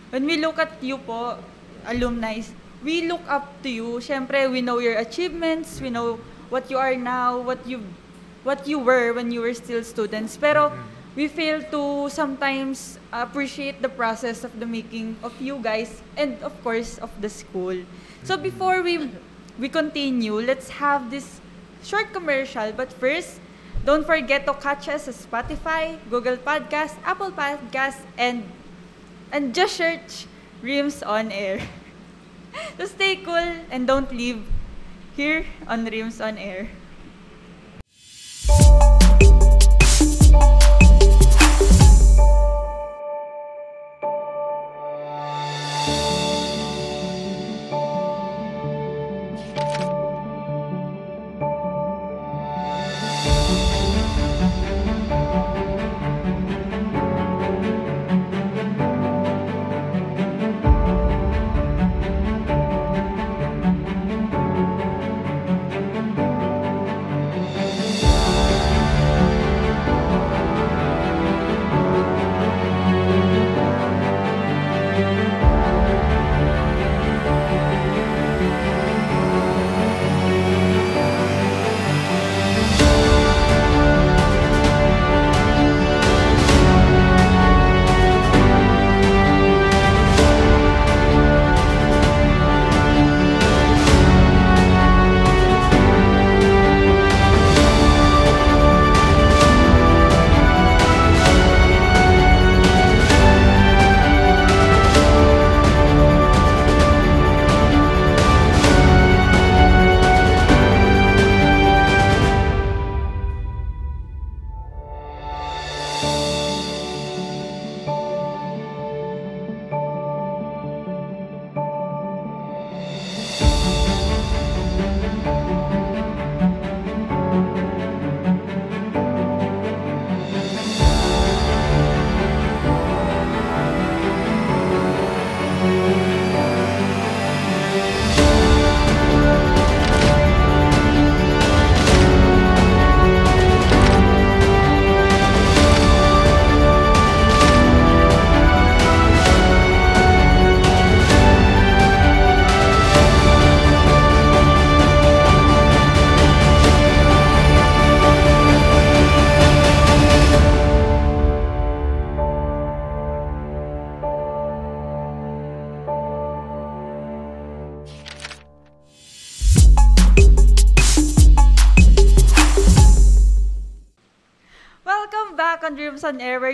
[0.10, 1.38] When we look at you po,
[1.86, 2.41] alumni,
[2.81, 4.01] we look up to you.
[4.01, 6.17] Siyempre, we know your achievements, we know
[6.49, 7.86] what you are now, what you
[8.41, 10.38] what you were when you were still students.
[10.38, 10.73] Pero
[11.15, 16.51] we fail to sometimes appreciate the process of the making of you guys and of
[16.63, 17.75] course of the school.
[18.23, 18.43] So mm-hmm.
[18.43, 19.10] before we
[19.58, 21.39] we continue, let's have this
[21.84, 22.75] short commercial.
[22.75, 23.39] But first,
[23.88, 28.43] don't forget to catch us sa Spotify, Google Podcast, Apple Podcast, and
[29.32, 30.28] and just search
[30.60, 31.63] Rims on Air.
[32.78, 34.43] so stay cool and don't leave
[35.15, 36.67] here on Rims on Air.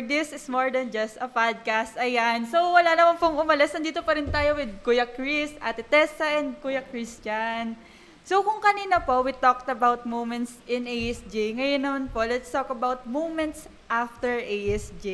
[0.01, 1.95] This is more than just a podcast.
[1.95, 2.49] Ayan.
[2.49, 3.71] So, wala naman pong umalas.
[3.71, 7.77] Nandito pa rin tayo with Kuya Chris, Ate Tessa, and Kuya Christian.
[8.21, 11.57] So, kung kanina po, we talked about moments in ASJ.
[11.57, 15.07] Ngayon naman po, let's talk about moments after ASJ.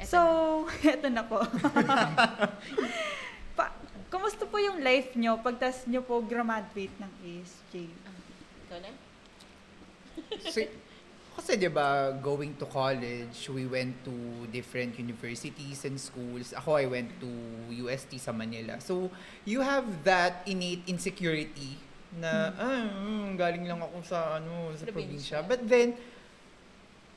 [0.00, 0.18] Eto so,
[0.92, 1.40] eto na po.
[3.56, 3.72] pa,
[4.12, 7.88] kumusta po yung life nyo pagtas nyo po graduate ng ASJ?
[8.68, 8.90] Ikaw na?
[11.40, 14.12] Kasi 'di ba, going to college, we went to
[14.52, 16.52] different universities and schools.
[16.52, 17.30] Ako I went to
[17.72, 18.76] UST sa Manila.
[18.84, 19.08] So,
[19.48, 21.80] you have that innate insecurity
[22.20, 25.40] na ah, mm, galing lang ako sa ano, sa Probinsya.
[25.40, 25.48] probinsya.
[25.48, 25.96] But then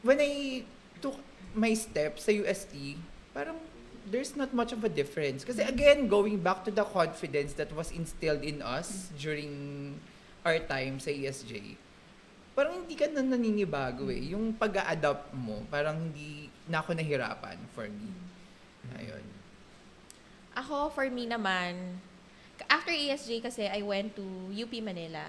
[0.08, 0.64] when I
[1.04, 1.20] took
[1.52, 2.96] my step sa UST,
[3.36, 3.60] parang
[4.08, 5.44] there's not much of a difference.
[5.44, 9.96] Kasi again, going back to the confidence that was instilled in us during
[10.48, 11.76] our time sa ESJ,
[12.54, 14.34] parang hindi ka na naninibago eh.
[14.34, 18.14] Yung pag adapt mo, parang hindi na ako nahirapan for me.
[18.98, 19.26] Ayun.
[20.54, 21.98] Ako, for me naman,
[22.70, 25.26] after ESJ kasi, I went to UP Manila.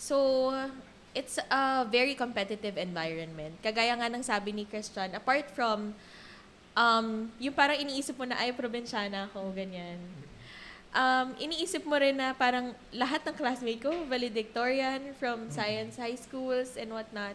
[0.00, 0.50] So,
[1.14, 3.60] it's a very competitive environment.
[3.60, 5.92] Kagaya nga ng sabi ni Christian, apart from,
[6.72, 10.00] um, yung parang iniisip mo na, ay, probinsyana ako, ganyan.
[10.94, 16.78] Um, iniisip mo rin na parang lahat ng classmate ko, valedictorian from science high schools
[16.78, 17.34] and whatnot.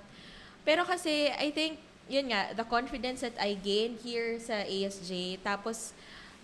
[0.64, 1.76] Pero kasi, I think,
[2.08, 5.92] yun nga, the confidence that I gained here sa ASJ, tapos,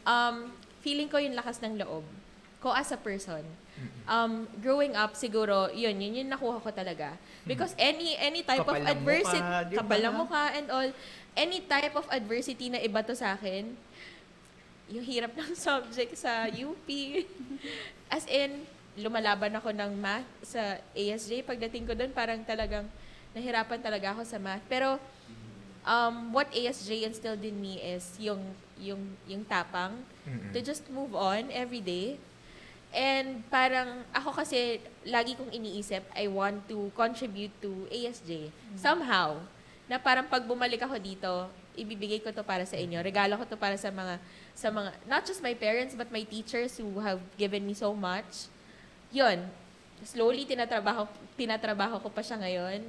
[0.03, 0.51] um,
[0.83, 2.03] feeling ko yung lakas ng loob
[2.59, 3.45] ko as a person.
[4.07, 7.13] Um, growing up, siguro, yun, yun yung nakuha ko talaga.
[7.43, 10.89] Because any any type Kapal of adversity, kapal ng mukha and all,
[11.35, 13.75] any type of adversity na iba to sa akin,
[14.89, 16.87] yung hirap ng subject sa UP.
[18.09, 21.43] As in, lumalaban ako ng math sa ASJ.
[21.43, 22.87] Pagdating ko doon, parang talagang
[23.35, 24.63] nahirapan talaga ako sa math.
[24.71, 24.95] Pero,
[25.83, 28.41] um, what ASJ instilled in me is yung,
[28.79, 29.99] yung, yung tapang
[30.55, 32.17] to just move on every day.
[32.95, 38.49] And parang ako kasi lagi kong iniisip, I want to contribute to ASJ.
[38.79, 39.43] Somehow.
[39.85, 43.03] Na parang pag bumalik ako dito, ibibigay ko to para sa inyo.
[43.03, 44.17] Regalo ko to para sa mga,
[44.55, 48.49] sa mga, not just my parents, but my teachers who have given me so much.
[49.11, 49.47] Yun.
[50.03, 52.81] Slowly, tinatrabaho, tinatrabaho ko pa siya ngayon.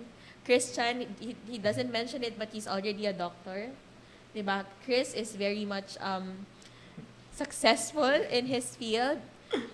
[0.46, 3.74] Christian, he, he doesn't mention it, but he's already a doctor.
[4.30, 4.62] Diba?
[4.86, 6.46] Chris is very much um,
[7.34, 9.18] successful in his field.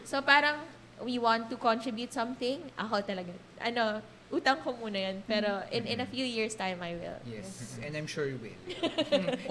[0.04, 0.62] So parang
[1.02, 2.62] we want to contribute something.
[2.78, 3.34] Ako talaga.
[3.58, 4.00] Ano,
[4.32, 5.16] utang ko muna yan.
[5.28, 7.20] Pero in, in a few years time, I will.
[7.28, 7.76] Yes.
[7.84, 8.58] And I'm sure you will.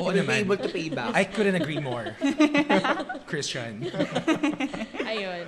[0.02, 0.42] Oo you will be naman.
[0.42, 1.14] able to pay back.
[1.14, 2.18] I couldn't agree more.
[3.32, 3.86] Christian.
[5.06, 5.46] Ayun.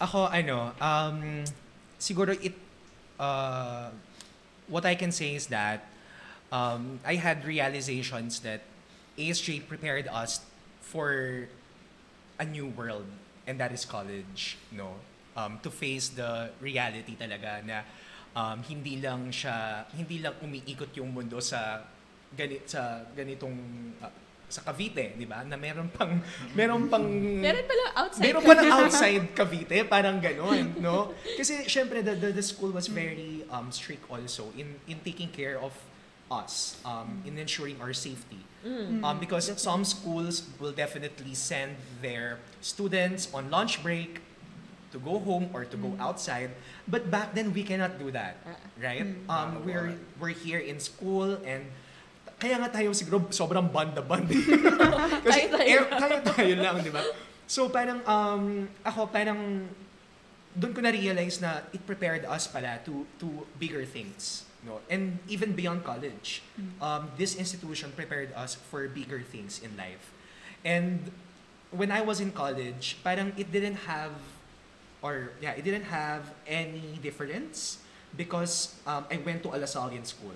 [0.00, 1.44] Ako, ano, um,
[2.00, 2.56] siguro it,
[3.20, 3.92] uh,
[4.66, 5.84] what I can say is that
[6.50, 8.64] um, I had realizations that
[9.20, 10.40] ASJ prepared us
[10.80, 11.46] for
[12.40, 13.06] a new world,
[13.46, 14.96] and that is college, no?
[15.36, 17.82] Um, to face the reality talaga na
[18.34, 21.82] um, hindi lang siya, hindi lang umiikot yung mundo sa
[22.34, 23.54] ganit sa ganitong
[24.02, 24.10] uh,
[24.50, 25.42] sa Cavite, di ba?
[25.42, 26.20] Na meron pang
[26.58, 27.06] meron pang
[27.40, 28.22] Meron pala outside.
[28.28, 31.14] Meron pa ng outside Cavite, parang gano'n, no?
[31.38, 35.56] Kasi syempre the, the, the school was very um, strict also in in taking care
[35.58, 35.72] of
[36.28, 38.42] us, um, in ensuring our safety.
[38.64, 44.24] Um, because some schools will definitely send their students on lunch break
[44.94, 46.54] to go home or to go outside.
[46.86, 48.38] But back then we cannot do that,
[48.78, 49.02] right?
[49.26, 51.66] Um, we're we're here in school and
[52.38, 54.30] kaya nga tayo siguro sobrang banda-banda.
[55.26, 55.66] Kasi Tayo-tayo.
[55.66, 57.02] air, tayo-tayo lang, di ba?
[57.46, 59.64] So parang, um, ako parang,
[60.52, 64.44] doon ko na-realize na it prepared us pala to to bigger things.
[64.62, 64.80] No?
[64.88, 66.42] And even beyond college,
[66.80, 70.12] um, this institution prepared us for bigger things in life.
[70.64, 71.12] And
[71.70, 74.14] when I was in college, parang it didn't have,
[75.04, 77.84] or yeah, it didn't have any difference
[78.16, 80.32] because um, I went to a Lasallian school.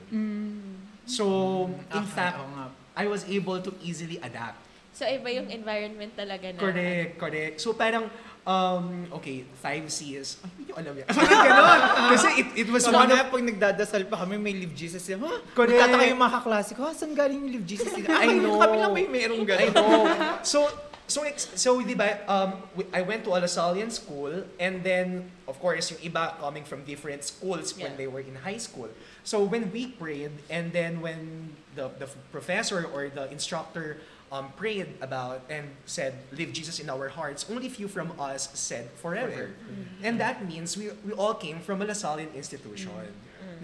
[1.09, 1.25] So,
[1.73, 2.69] in Okay, fact, nga.
[2.93, 4.61] I was able to easily adapt.
[4.93, 6.59] So iba yung environment talaga na.
[6.59, 7.55] Correct, correct.
[7.63, 8.11] So parang,
[8.43, 11.07] um, okay, 5C is, ay, hindi ko alam yan.
[11.07, 11.81] Parang ganon.
[12.19, 15.07] Kasi it, it was So, one of, pag nagdadasal pa kami, may Live Jesus.
[15.07, 15.15] Ha?
[15.55, 15.79] Correct.
[15.79, 16.91] Magtataka yung mga kaklase ko, ha?
[16.91, 17.95] Saan galing yung Live Jesus?
[18.11, 18.59] I know.
[18.59, 19.71] Kami lang may merong I gano'n.
[19.71, 20.03] know.
[20.43, 20.67] So,
[21.09, 25.31] so, ex- so di ba, um, we- I went to a Lasallian school and then,
[25.49, 27.97] of course, yung iba coming from different schools when Yeah.
[27.97, 28.89] they were in high school.
[29.25, 33.99] So when we prayed and then when the, the professor or the instructor
[34.31, 38.93] um, prayed about and said, "Live Jesus in our hearts." Only few from us said,
[39.01, 39.57] "Forever,",
[40.05, 42.93] and that means we we all came from a Lasallian institution.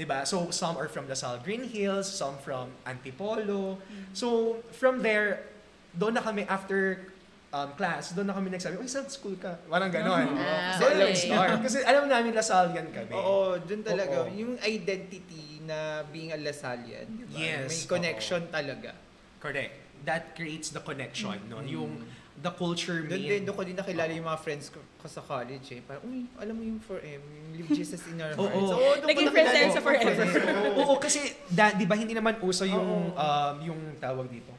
[0.00, 0.24] Diba?
[0.24, 3.76] So some are from Lasal Green Hills, some from Antipolo.
[4.16, 5.44] So from there,
[5.92, 7.12] doon na kami after
[7.55, 10.35] um, class, doon na kami nagsabi, "Uy, saan school ka?" Parang ganon.
[10.35, 11.14] Ah, Doon okay.
[11.14, 11.59] start.
[11.67, 13.14] Kasi alam namin Lasallian kami.
[13.14, 14.27] Oo, dun talaga.
[14.27, 14.35] Oo.
[14.35, 17.35] Yung identity na being a Lasallian, di ba?
[17.38, 17.90] Yes, May oo.
[17.95, 18.90] connection talaga.
[19.38, 19.75] Correct.
[20.05, 21.62] That creates the connection, no?
[21.64, 22.03] Yung
[22.35, 25.64] the culture Doon din, doon ko din nakilala yung mga friends ko, ko sa college
[25.71, 25.81] eh.
[25.81, 28.45] Parang, uy, alam mo yung forever, yung live Jesus in our Oo.
[28.51, 28.73] hearts.
[28.75, 30.27] Oo, doon ko Naging friends tayo sa forever.
[30.27, 30.81] Oo.
[30.83, 33.17] Oo, kasi da, 'di ba hindi naman uso yung Oo.
[33.17, 34.51] um, yung tawag dito.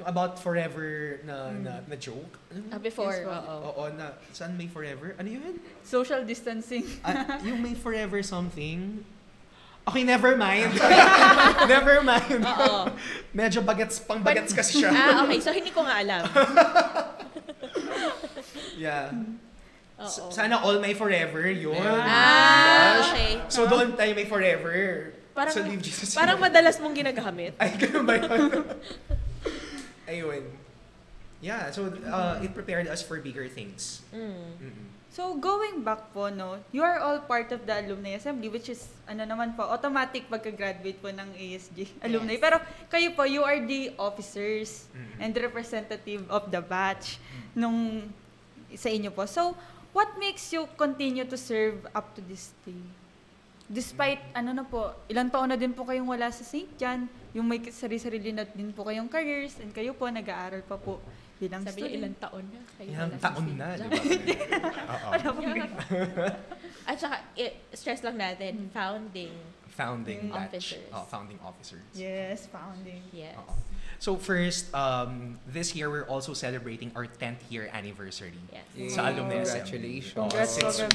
[0.00, 2.40] Yung about forever na na, na joke.
[2.72, 3.54] Ah, before, Yes, oo.
[3.68, 5.12] Oo, na saan may forever?
[5.20, 5.60] Ano yun?
[5.84, 6.88] Social distancing.
[7.04, 9.04] Ah, yung may forever something.
[9.84, 10.72] Okay, never mind.
[11.72, 12.40] never mind.
[12.40, 12.88] Oo.
[13.32, 14.88] Medyo bagets, pang bagets kasi siya.
[14.88, 15.40] Ah, okay.
[15.40, 16.24] So, hindi ko nga alam.
[18.80, 19.12] Yeah.
[20.00, 20.08] Oo.
[20.08, 21.76] S- Sana all may forever, yun.
[21.76, 23.12] Ah, Gosh.
[23.12, 23.32] okay.
[23.52, 25.12] So doon tayo may forever.
[25.36, 26.16] Parang, so leave Jesus.
[26.16, 27.52] parang madalas mong ginagamit.
[27.60, 28.64] Ay, ganun ba yun?
[30.10, 30.42] Ayun.
[31.40, 34.02] Yeah, so uh, it prepared us for bigger things.
[34.12, 34.60] Mm.
[34.60, 34.86] Mm-mm.
[35.10, 38.86] So, going back po, no, you are all part of the Alumni Assembly, which is,
[39.10, 42.38] ano naman po, automatic pagka-graduate po ng ASG alumni.
[42.38, 42.42] Yes.
[42.44, 45.16] Pero kayo po, you are the officers Mhm.
[45.18, 47.18] and representative of the batch
[47.58, 48.06] nung
[48.78, 49.26] sa inyo po.
[49.26, 49.58] So,
[49.90, 52.78] what makes you continue to serve up to this day?
[53.70, 56.74] Despite, ano na po, ilang taon na din po kayong wala sa St.
[56.74, 60.98] John, yung may sarili-sarili na din po kayong careers, and kayo po nag-aaral pa po
[61.38, 61.94] bilang Sabi student.
[61.94, 62.60] ilang taon na.
[62.74, 63.94] Kayo Ilang taon na, di ba?
[64.98, 65.10] Oo.
[66.84, 69.30] At saka, i- stress lang natin, founding.
[69.70, 70.36] Founding Mm.
[70.36, 70.90] Officers.
[70.90, 71.86] Oh, founding officers.
[71.94, 73.00] Yes, founding.
[73.14, 73.38] Yes.
[73.38, 73.54] Oo.
[74.02, 78.34] So first, um, this year we're also celebrating our 10th year anniversary.
[78.50, 78.98] Yes.
[78.98, 80.10] Sa alumni Congratulations.
[80.12, 80.26] assembly.
[80.26, 80.88] Congrats, since we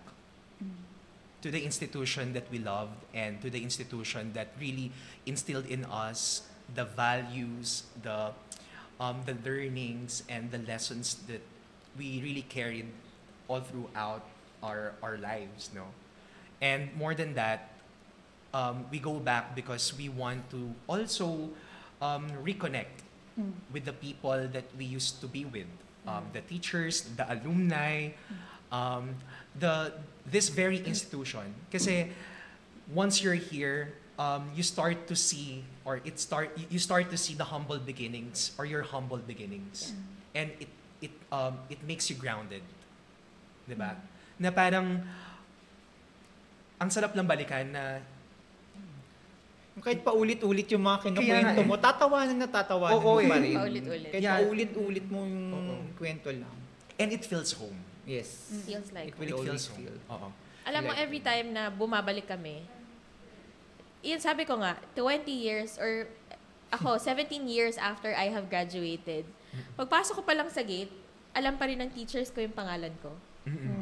[1.41, 4.91] to the institution that we loved and to the institution that really
[5.25, 6.43] instilled in us
[6.75, 8.31] the values, the
[8.99, 11.41] um, the learnings and the lessons that
[11.97, 12.87] we really carried
[13.47, 14.23] all throughout
[14.63, 15.85] our our lives, no.
[16.61, 17.72] And more than that,
[18.53, 21.49] um, we go back because we want to also
[21.99, 23.49] um, reconnect Mm.
[23.73, 25.65] with the people that we used to be with,
[26.05, 28.13] um, the teachers, the alumni,
[28.69, 29.17] um,
[29.57, 29.89] the
[30.29, 31.49] this very institution.
[31.73, 32.13] Kasi
[32.93, 37.33] once you're here, um, you start to see, or it start you start to see
[37.33, 39.97] the humble beginnings or your humble beginnings,
[40.37, 40.69] and it
[41.01, 42.61] it um, it makes you grounded,
[43.65, 43.97] diba?
[44.37, 45.01] Na parang
[46.77, 47.97] ang sarap lang balikan na
[49.75, 51.65] Kahit paulit-ulit yung mga kinukwento nga eh.
[51.65, 53.25] mo, tatawanan na tatawanan Oo mo eh.
[53.25, 53.55] pa rin.
[53.55, 54.09] Paulit-ulit.
[54.11, 54.37] Kahit Yeah.
[54.37, 55.73] paulit-ulit mo yung Oo.
[55.95, 56.53] kwento lang.
[56.93, 57.73] and it feels home.
[58.05, 58.53] Yes.
[58.63, 59.81] Feels like It will It always feels home.
[59.81, 59.97] feel.
[60.07, 60.27] Oo.
[60.63, 62.61] Alam mo, every time na bumabalik kami,
[63.99, 66.05] yun sabi ko nga, 20 years or
[66.69, 69.25] ako, 17 years after I have graduated,
[69.73, 70.93] pagpasok ko pa lang sa gate,
[71.31, 73.09] alam pa rin ng teachers ko yung pangalan ko.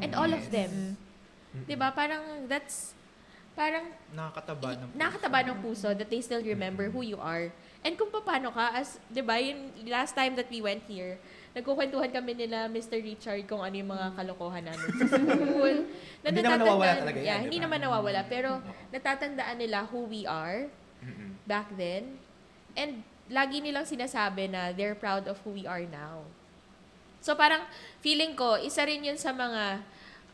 [0.00, 0.96] And all of them.
[1.54, 2.96] 'Di ba Parang that's,
[3.52, 7.52] parang Nakakataba ng nakataba ng puso that they still remember who you are.
[7.82, 11.18] And kung paano ka, as, di ba, yung last time that we went here,
[11.52, 12.96] nagkukwentuhan kami nila Mr.
[13.02, 15.76] Richard kung ano yung mga kalokohan namin sa school.
[16.24, 18.20] na Hindi naman nawawala talaga yan, Yeah, di hindi naman nawawala.
[18.30, 18.50] Pero
[18.88, 20.70] natatandaan nila who we are
[21.04, 21.36] Mm-mm.
[21.44, 22.16] back then.
[22.72, 26.24] And lagi nilang sinasabi na they're proud of who we are now.
[27.22, 27.68] So parang
[28.02, 29.82] feeling ko, isa rin yun sa mga,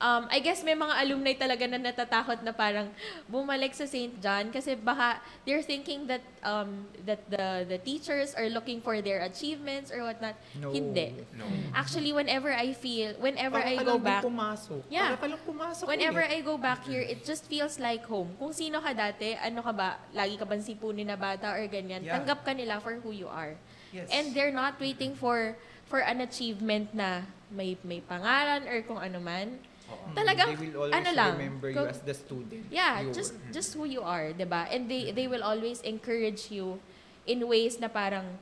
[0.00, 2.88] um, I guess may mga alumni talaga na natatakot na parang
[3.26, 4.14] bumalik sa St.
[4.22, 9.26] John kasi baka they're thinking that um, that the the teachers are looking for their
[9.26, 10.38] achievements or whatnot.
[10.58, 10.70] No.
[10.70, 11.14] Hindi.
[11.34, 11.46] No.
[11.74, 14.82] Actually, whenever I feel, whenever Para I go back, pumasok.
[14.88, 15.14] Yeah.
[15.14, 16.38] Para ka lang pumasok Whenever ulit.
[16.38, 18.34] I go back here, it just feels like home.
[18.38, 22.02] Kung sino ka dati, ano ka ba, lagi ka bang sipunin na bata or ganyan,
[22.06, 22.18] Yeah.
[22.18, 23.58] tanggap ka nila for who you are.
[23.90, 24.06] Yes.
[24.12, 25.56] And they're not waiting for
[25.88, 29.56] for an achievement na may may pangalan or kung ano man.
[29.88, 30.06] Oo.
[30.12, 32.64] Talagang, They will always ano lang, remember you as the student.
[32.68, 33.52] Yeah, you just were.
[33.52, 34.68] just who you are, 'di ba?
[34.68, 36.80] And they they will always encourage you
[37.24, 38.36] in ways na parang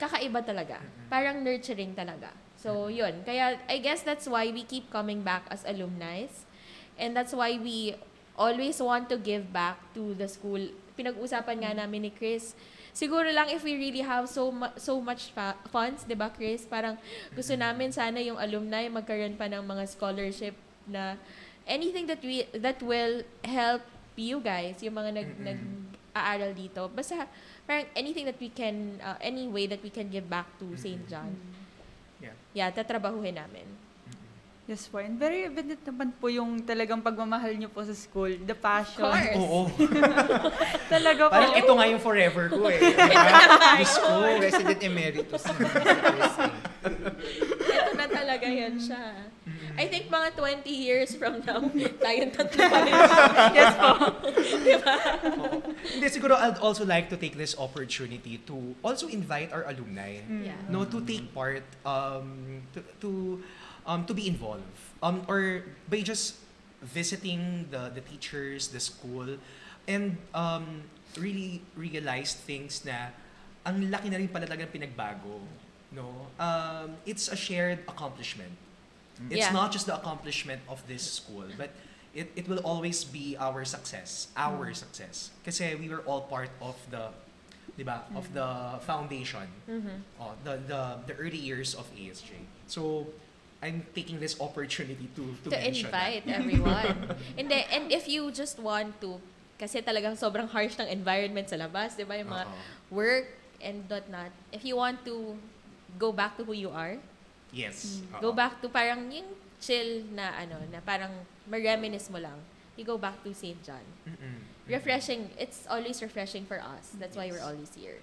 [0.00, 0.80] kakaiba talaga.
[1.12, 2.32] Parang nurturing talaga.
[2.58, 3.26] So, yun.
[3.26, 6.30] Kaya I guess that's why we keep coming back as alumni.
[6.94, 7.98] And that's why we
[8.38, 10.60] always want to give back to the school
[10.92, 12.52] pinag-usapan nga namin ni Chris,
[12.92, 16.64] siguro lang if we really have so mu- so much fa- funds, 'di ba Chris?
[16.64, 17.00] Parang
[17.32, 21.16] gusto namin sana yung alumni magkaroon pa ng mga scholarship na
[21.64, 23.82] anything that we that will help
[24.14, 25.44] you guys, yung mga nag Mm-mm.
[25.48, 26.86] nag-aaral dito.
[26.92, 27.24] Basta
[27.64, 31.00] parang anything that we can uh, any way that we can give back to St.
[31.08, 31.32] John.
[32.20, 32.36] Yeah.
[32.54, 33.66] Yeah, tatrabahuhin namin.
[34.62, 35.02] Yes po.
[35.02, 38.30] And very evident naman po yung talagang pagmamahal niyo po sa school.
[38.46, 39.02] The passion.
[39.02, 39.34] Of course.
[39.42, 39.60] Oo.
[40.94, 41.34] Talaga po.
[41.34, 42.78] Parang ito nga yung forever ko eh.
[43.82, 45.42] Diyos ko, resident emeritus.
[46.78, 49.26] Ito na talaga yan siya.
[49.74, 51.58] I think mga 20 years from now,
[51.98, 52.94] tayong tatlo pa rin.
[53.58, 53.90] yes po.
[55.90, 60.54] Hindi, siguro I'd also like to take this opportunity to also invite our alumni Yeah.
[60.68, 63.10] no to take part um to to
[63.86, 64.64] um to be involved.
[65.02, 66.38] Um or by just
[66.82, 69.38] visiting the the teachers the school
[69.86, 70.82] and um
[71.18, 73.10] really realize things na
[73.62, 75.38] ang laki na rin pala talaga ng pinagbago
[75.94, 76.26] no?
[76.40, 78.54] Um it's a shared accomplishment.
[79.30, 79.54] It's Yeah.
[79.54, 81.70] not just the accomplishment of this school but
[82.16, 85.30] it, it will always be our success our success.
[85.46, 87.12] Kasi we were all part of the
[87.78, 89.48] di ba of the foundation.
[89.64, 90.04] Mhm.
[90.20, 92.36] oh, the, the the early years of ASJ
[92.68, 93.08] so
[93.62, 96.38] I'm taking this opportunity to to, to mention invite that.
[96.42, 97.14] everyone.
[97.38, 99.22] and, then, and if you just want to,
[99.54, 102.18] kasi talagang sobrang harsh ng environment sa labas, di ba?
[102.18, 102.58] Yung mga Oo.
[102.90, 103.30] work
[103.62, 104.34] and whatnot.
[104.50, 105.38] If you want to
[105.94, 106.98] go back to who you are,
[107.54, 108.36] yes go Oo.
[108.36, 109.30] back to parang yung
[109.62, 111.14] chill na ano, na parang
[111.46, 112.34] ma-reminisce mo lang.
[112.74, 113.62] You go back to St.
[113.62, 113.84] John.
[114.08, 114.42] Mm-mm.
[114.66, 115.30] Refreshing.
[115.38, 116.96] It's always refreshing for us.
[116.98, 118.02] That's why we're always here.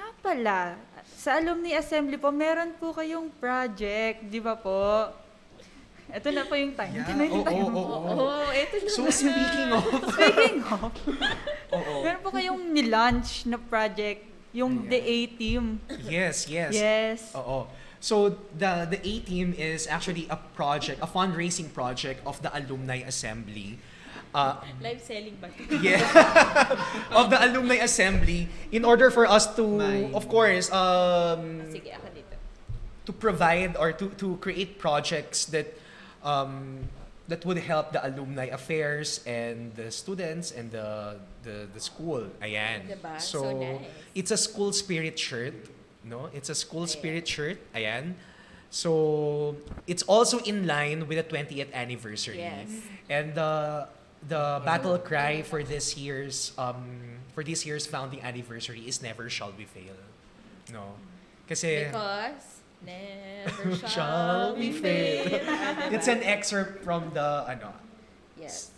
[0.00, 0.58] Nga pala,
[1.12, 5.12] sa alumni assembly po, meron po kayong project, di ba po?
[6.08, 6.96] Ito na po yung time.
[6.96, 7.04] Yeah.
[7.04, 7.60] Ito na yung Oo, time.
[7.68, 8.12] oo, oo.
[8.16, 8.88] Oh, ito na.
[8.88, 9.84] So speaking of
[10.16, 10.90] Speaking of,
[11.76, 11.92] Oo.
[12.00, 14.24] meron po kayong nilaunch na project,
[14.56, 14.90] yung Ayan.
[14.90, 15.64] The A Team.
[16.08, 16.72] Yes, yes.
[16.72, 17.20] Yes.
[17.36, 17.68] Oo.
[18.00, 23.04] So the the A team is actually a project, a fundraising project of the alumni
[23.04, 23.76] assembly.
[24.30, 25.50] Uh, Live selling ba?
[25.82, 25.98] yeah,
[27.10, 32.08] of the alumni assembly in order for us to May- of course um Sige, ako
[32.14, 32.36] dito.
[33.06, 35.74] to provide or to to create projects that
[36.22, 36.86] um
[37.26, 42.26] that would help the alumni affairs and the students and the the, the school.
[42.42, 42.86] Ayan.
[42.86, 43.18] Diba?
[43.18, 43.82] So, So nice.
[44.14, 45.54] it's a school spirit shirt,
[46.06, 46.30] no?
[46.30, 46.94] It's a school Ayan.
[46.94, 47.58] spirit shirt.
[47.74, 48.14] Ayan.
[48.70, 49.56] So,
[49.90, 52.38] it's also in line with the 20th anniversary.
[52.38, 52.70] Yes.
[53.10, 53.88] And the
[54.28, 59.52] the battle cry for this year's um for this year's founding anniversary is never shall
[59.56, 59.96] we fail.
[60.72, 60.96] No.
[61.48, 65.24] Kasi Because never Shall shall we we fail.
[65.94, 67.72] it's an excerpt from the ano
[68.38, 68.70] Yes.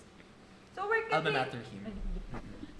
[0.75, 1.63] So where can alma we, mater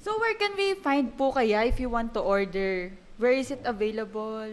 [0.03, 2.91] so where can we find po kaya if you want to order?
[3.23, 4.51] Where is it available?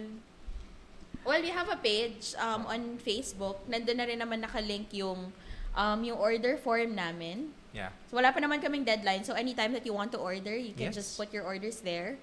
[1.26, 3.58] Well, we have a page um, on Facebook.
[3.66, 5.34] Nandun na rin naman nakalink yung
[5.74, 7.50] um, yung order form namin.
[7.74, 7.90] Yeah.
[8.10, 9.24] So wala pa naman kaming deadline.
[9.24, 10.96] So anytime that you want to order, you can Yes.
[10.96, 12.18] just put your orders there.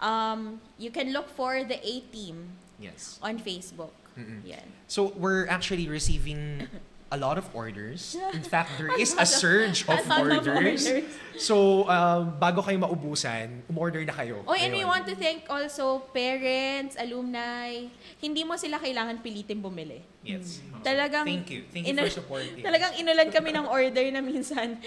[0.00, 3.18] Um, you can look for the A team Yes.
[3.22, 3.90] on Facebook.
[4.18, 4.46] Mm-mm.
[4.46, 4.62] Yan.
[4.86, 6.68] So we're actually receiving
[7.14, 8.18] a lot of orders.
[8.34, 10.90] In fact, there is a surge of A lot of orders.
[11.38, 14.42] So, um, bago kayo maubusan, umorder na kayo.
[14.46, 17.86] Oh, and we want to thank also parents, alumni.
[18.18, 20.02] Hindi mo sila kailangan pilitin bumili.
[20.26, 20.62] Yes.
[20.82, 21.62] Talagang Thank you.
[21.70, 22.64] Thank you for supporting.
[22.66, 24.78] Talagang inulan kami ng order na minsan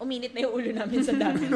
[0.00, 1.46] uminit na yung ulo namin sa dami.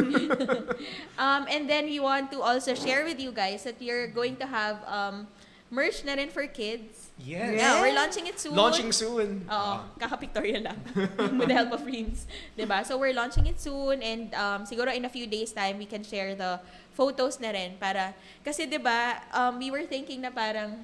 [1.17, 4.45] um, and then we want to also share with you guys that we're going to
[4.45, 5.25] have um,
[5.73, 7.00] merch na rin for kids.
[7.21, 7.61] Yes.
[7.61, 8.57] Yeah, we're launching it soon.
[8.57, 9.45] Launching soon.
[9.45, 10.79] Oo, kaka-pictorial lang.
[11.39, 12.25] with the help of Reams.
[12.57, 12.81] 'Di ba?
[12.83, 16.01] So we're launching it soon and um, siguro in a few days time we can
[16.01, 16.59] share the
[16.97, 20.81] photos na rin para kasi 'di ba um, we were thinking na parang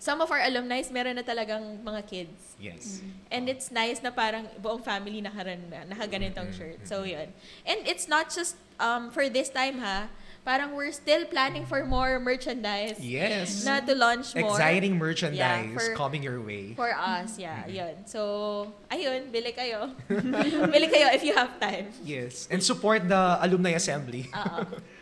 [0.00, 2.56] some of our alumni meron na talagang mga kids.
[2.56, 3.04] Yes.
[3.28, 6.80] And it's nice na parang buong family nakaran na, nakaganitong Mm-mm, shirt.
[6.88, 7.28] So, yun.
[7.68, 10.08] And it's not just um, for this time, ha?
[10.40, 13.62] Parang we're still planning for more merchandise Yes.
[13.64, 14.48] na to launch more.
[14.48, 16.72] Exciting merchandise Yeah, for- coming your way.
[16.74, 18.08] For us, yeah, yun.
[18.08, 19.92] So, ayun, bili kayo.
[20.74, 21.92] bili kayo if you have time.
[22.02, 22.48] Yes.
[22.50, 24.32] And support the alumni assembly.
[24.32, 24.64] Oo.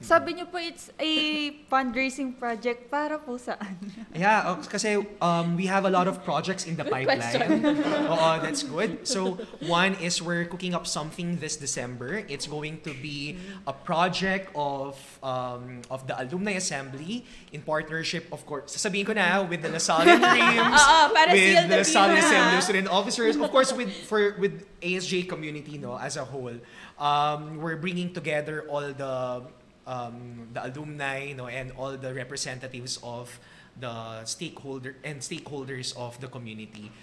[0.00, 3.76] Sabi niyo po it's a fundraising project para po saan?
[4.16, 7.76] Yeah, uh, kasi um, we have a lot of projects in the Good pipeline.
[8.12, 9.04] Oo, that's good.
[9.04, 9.36] So,
[9.68, 12.24] one is we're cooking up something this December.
[12.32, 13.36] It's going to be
[13.68, 19.44] a project of um, of the Alumni Assembly in partnership, of course, sasabihin ko na,
[19.44, 22.32] with the Lasallian Dreams, Oo, para with the the Lasallian deal, ha?
[22.32, 26.56] Assembly Student Officers, of course, with for with ASJ community, no, as a whole.
[26.96, 29.44] Um, we're bringing together all the
[29.90, 33.26] um, the alumni, no, and all the representatives of
[33.74, 36.94] the stakeholder and stakeholders of the community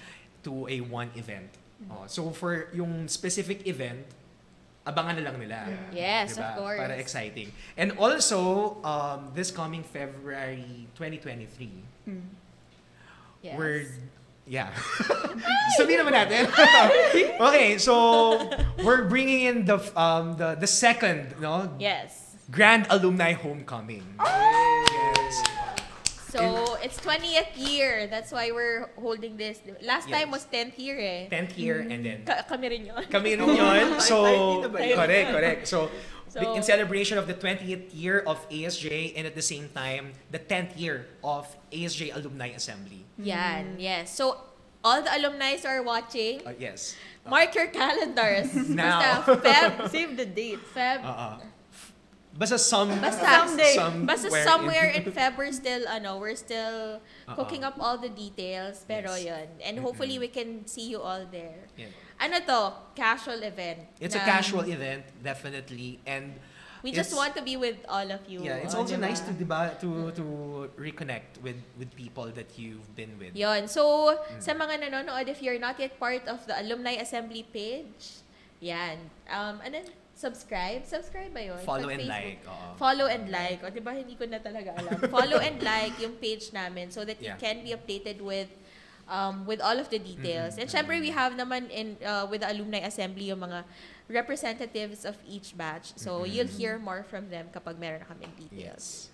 [0.44, 1.52] to a one event.
[1.92, 4.08] Oh, so for yung specific event,
[4.88, 5.60] abangan na lang nila.
[5.92, 6.48] Yes, Diba?
[6.48, 6.80] of course.
[6.80, 7.52] Para exciting.
[7.76, 11.84] And also, um, this coming February 2023,
[13.44, 13.54] Yes.
[13.60, 13.86] we're
[14.48, 14.72] yeah.
[15.78, 16.50] Sabihin naman natin.
[17.52, 17.94] okay, so
[18.82, 22.27] we're bringing in the um the the second, no, Yes.
[22.50, 24.04] Grand Alumni Homecoming.
[24.24, 25.44] Yes.
[26.32, 28.08] So, it's 20th year.
[28.08, 29.60] That's why we're holding this.
[29.82, 31.28] Last time was 10th year eh.
[31.32, 33.04] 10th year and then Ka- kami rin yun.
[33.10, 34.00] kami rin yun.
[34.04, 34.98] So, Ay, ay, dito ba yun?
[35.00, 35.62] correct, correct.
[35.68, 35.90] So,
[36.28, 40.40] So- in celebration of the 20th year of ASJ and at the same time, the
[40.40, 43.08] 10th year of ASJ Alumni Assembly.
[43.18, 44.12] Yan, yes.
[44.14, 44.36] So,
[44.84, 46.44] all the alumni are watching.
[46.46, 46.96] Uh, yes.
[47.26, 48.52] Mark your calendars.
[48.70, 49.24] Now.
[49.24, 50.60] Basta Feb, Save the date.
[50.76, 51.40] Feb, Uh,
[52.38, 53.74] Basta some Basta, Someday.
[54.06, 57.34] basta somewhere somewhere in- in Feb, we're still, ano, we're still Uh-uh.
[57.34, 58.86] cooking up all the details.
[58.86, 59.26] Pero Yes.
[59.26, 59.48] yun.
[59.66, 61.66] And hopefully, we can see you all there.
[61.74, 61.90] Yeah.
[62.22, 62.60] Ano to?
[62.94, 63.90] Casual event.
[63.98, 66.38] It's a casual event, definitely, and
[66.86, 68.46] We just want to be with all of you.
[68.46, 69.10] Yeah, it's Oh, also diba?
[69.10, 70.24] nice to diba, to to
[70.78, 73.34] reconnect with with people that you've been with.
[73.34, 73.66] Yon.
[73.66, 74.38] So, Mm.
[74.40, 78.22] sa mga nanonood, if you're not yet part of the Alumni Assembly page,
[78.62, 79.10] yan.
[79.26, 80.82] Um, and then, subscribe.
[80.84, 81.62] Subscribe ba yun?
[81.62, 82.18] Follow Sa and Facebook.
[82.26, 82.42] like.
[82.44, 82.68] oo.
[82.76, 83.60] Follow and like.
[83.62, 84.98] O, di ba, hindi ko na talaga alam.
[85.14, 87.38] Follow and like yung page namin so that you Yeah.
[87.38, 88.50] can be updated with
[89.06, 90.58] um, with all of the details.
[90.58, 93.62] And syempre, we have naman in uh, with the Alumni Assembly yung mga
[94.08, 95.94] representatives of each batch.
[95.96, 99.14] So, you'll hear more from them kapag meron na kaming details.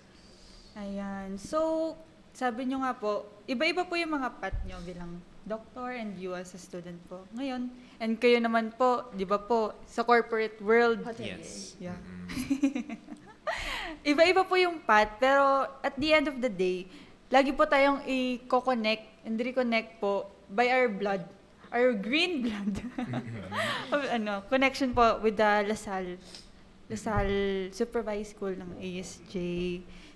[0.74, 1.38] Ayan.
[1.38, 1.94] So,
[2.32, 6.52] sabi nyo nga po, iba-iba po yung mga path nyo bilang doctor and you as
[6.56, 7.24] a student po.
[7.36, 7.68] Ngayon,
[8.00, 11.04] and kayo naman po, di ba po, sa corporate world.
[11.20, 11.76] Yes.
[11.76, 11.96] Yeah.
[12.32, 12.96] Mm-mm.
[14.12, 16.88] iba-iba po yung path, pero at the end of the day,
[17.32, 21.24] lagi po tayong i-connect and reconnect po by our blood,
[21.72, 22.72] our green blood.
[23.92, 26.20] Of, ano, connection po with the Lasal,
[26.88, 27.28] Lasal
[27.72, 29.34] Supervised School ng ASJ.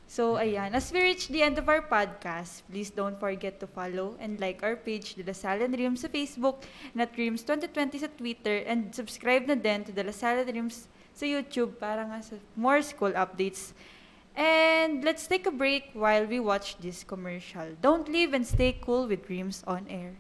[0.09, 0.73] So, ayan.
[0.73, 4.65] As we reach the end of our podcast, please don't forget to follow and like
[4.65, 6.65] our page, The Lasalle and Dreams sa Facebook,
[6.97, 11.29] and at Dreams 2020 sa Twitter, and subscribe na din to The Lasalle Dreams sa
[11.29, 13.77] YouTube para nga sa more school updates.
[14.33, 17.77] And let's take a break while we watch this commercial.
[17.85, 20.17] Don't leave and stay cool with Dreams on Air.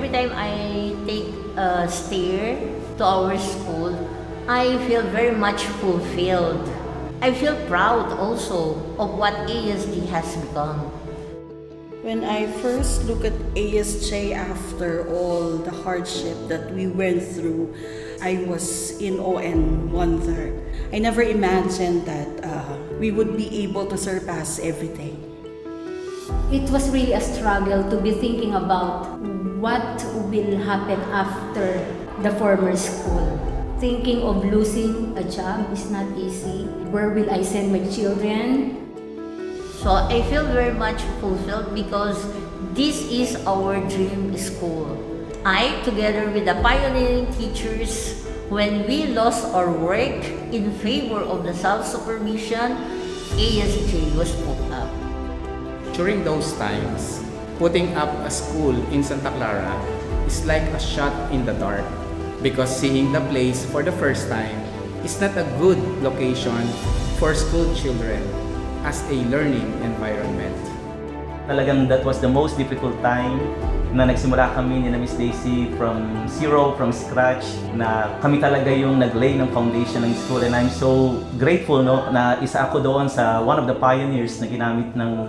[0.00, 1.28] Every time I take
[1.60, 2.56] a stair
[2.96, 3.92] to our school,
[4.48, 6.64] I feel very much fulfilled.
[7.20, 10.88] I feel proud also of what ASD has become.
[12.00, 17.76] When I first look at ASJ after all the hardship that we went through,
[18.24, 20.48] I was in awe and wonder.
[20.94, 25.20] I never imagined that uh, we would be able to surpass everything.
[26.48, 29.20] It was really a struggle to be thinking about
[29.60, 30.00] what
[30.32, 31.84] will happen after
[32.24, 33.36] the former school.
[33.76, 36.64] Thinking of losing a job is not easy.
[36.88, 38.80] Where will I send my children?
[39.84, 42.24] So I feel very much fulfilled because
[42.72, 44.96] this is our dream school.
[45.44, 48.16] I, together with the pioneering teachers,
[48.48, 52.76] when we lost our work in favor of the self-supervision,
[53.36, 54.88] ASJ was put up.
[55.92, 57.24] During those times,
[57.60, 59.76] putting up a school in Santa Clara
[60.24, 61.84] is like a shot in the dark
[62.40, 64.56] because seeing the place for the first time
[65.04, 66.56] is not a good location
[67.20, 68.16] for school children
[68.80, 70.56] as a learning environment.
[71.52, 73.36] Talagang that was the most difficult time
[73.92, 76.00] na nagsimula kami ni Miss Daisy from
[76.32, 77.44] zero, from scratch,
[77.76, 82.40] na kami talaga yung naglay ng foundation ng school and I'm so grateful no na
[82.40, 85.28] isa ako doon sa one of the pioneers na ginamit ng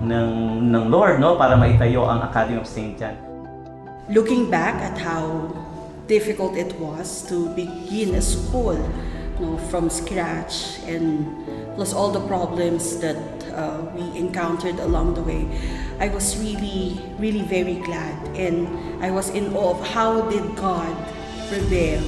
[0.00, 0.30] ng
[0.72, 2.96] ng Lord no para maitayo ang Academy of St.
[2.96, 3.16] John.
[4.10, 5.52] Looking back at how
[6.10, 8.74] difficult it was to begin a school
[9.38, 11.30] no, from scratch and
[11.76, 13.20] plus all the problems that
[13.54, 15.46] uh, we encountered along the way,
[16.00, 18.66] I was really, really very glad and
[19.04, 20.96] I was in awe of how did God
[21.48, 22.02] prevail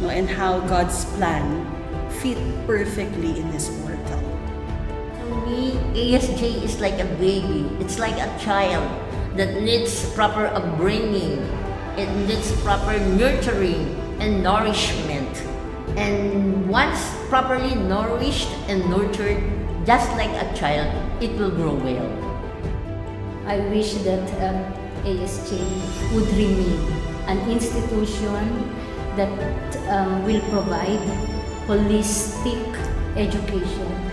[0.00, 1.64] no, and how God's plan
[2.20, 3.85] fit perfectly in this portal.
[5.46, 7.70] Me, ASJ is like a baby.
[7.78, 8.82] It's like a child
[9.38, 11.38] that needs proper upbringing.
[11.96, 15.30] It needs proper nurturing and nourishment.
[15.96, 19.38] And once properly nourished and nurtured,
[19.86, 20.90] just like a child,
[21.22, 22.10] it will grow well.
[23.46, 24.58] I wish that um,
[25.06, 25.62] ASJ
[26.12, 26.82] would remain
[27.30, 28.74] an institution
[29.14, 29.30] that
[29.88, 30.98] um, will provide
[31.70, 32.66] holistic
[33.16, 34.06] education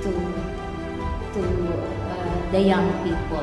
[0.00, 0.10] to,
[2.52, 3.42] the young people.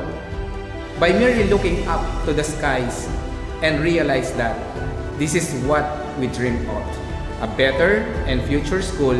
[1.02, 3.10] By merely looking up to the skies
[3.60, 4.54] and realize that
[5.18, 5.84] this is what
[6.16, 6.86] we dream of.
[7.42, 9.18] A better and future school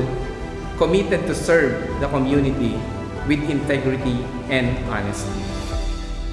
[0.78, 2.78] committed to serve the community
[3.26, 5.42] with integrity and honesty.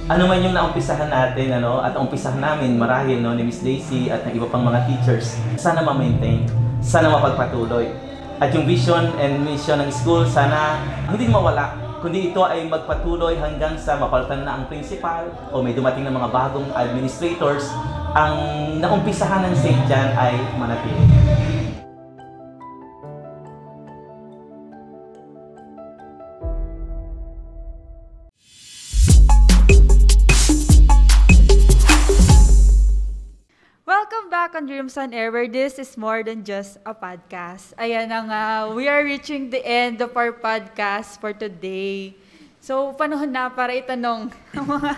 [0.08, 4.24] ano man yung naumpisahan natin ano at umpisahan namin marahil no ni Miss Daisy at
[4.24, 6.48] ng iba pang mga teachers sana ma-maintain
[6.80, 7.92] sana mapagpatuloy
[8.40, 10.80] at yung vision and mission ng school sana
[11.12, 16.08] hindi mawala kundi ito ay magpatuloy hanggang sa mapalitan na ang principal o may dumating
[16.08, 17.68] na mga bagong administrators
[18.16, 18.40] ang
[18.80, 19.84] naumpisahan ng St.
[19.92, 21.27] John ay manatili.
[34.58, 37.78] On Dreams on Air, where this is more than just a podcast.
[37.78, 38.44] Ayan na nga,
[38.74, 42.18] we are reaching the end of our podcast for today.
[42.58, 44.92] So, panahon na para itanong ang mga,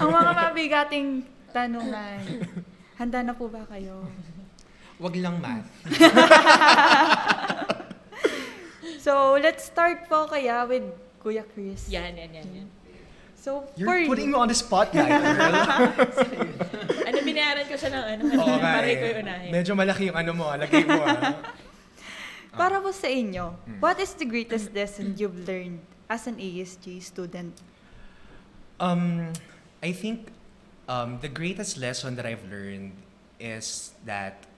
[0.00, 2.24] ang mga mabigating tanungan.
[2.96, 4.08] Handa na po ba kayo?
[4.96, 5.68] Wag lang math.
[9.04, 10.88] So, let's start po kaya with
[11.20, 11.92] Kuya Chris.
[11.92, 12.68] Yan, yan, yan, yan.
[13.44, 15.52] So, You're for putting you, me on the spotlight, girl.
[17.04, 18.96] Ano, binayaran ko siya ng ano, Oo nga para eh.
[18.96, 19.50] ikaw yung unahin.
[19.52, 21.36] Medyo malaki yung ano mo, ah, lagay mo ah.
[22.64, 23.84] para po sa inyo, Hmm.
[23.84, 27.52] what is the greatest lesson you've learned as an ASG student?
[28.80, 29.36] Um,
[29.84, 30.32] I think
[30.88, 32.96] um, the greatest lesson that I've learned
[33.36, 34.48] is that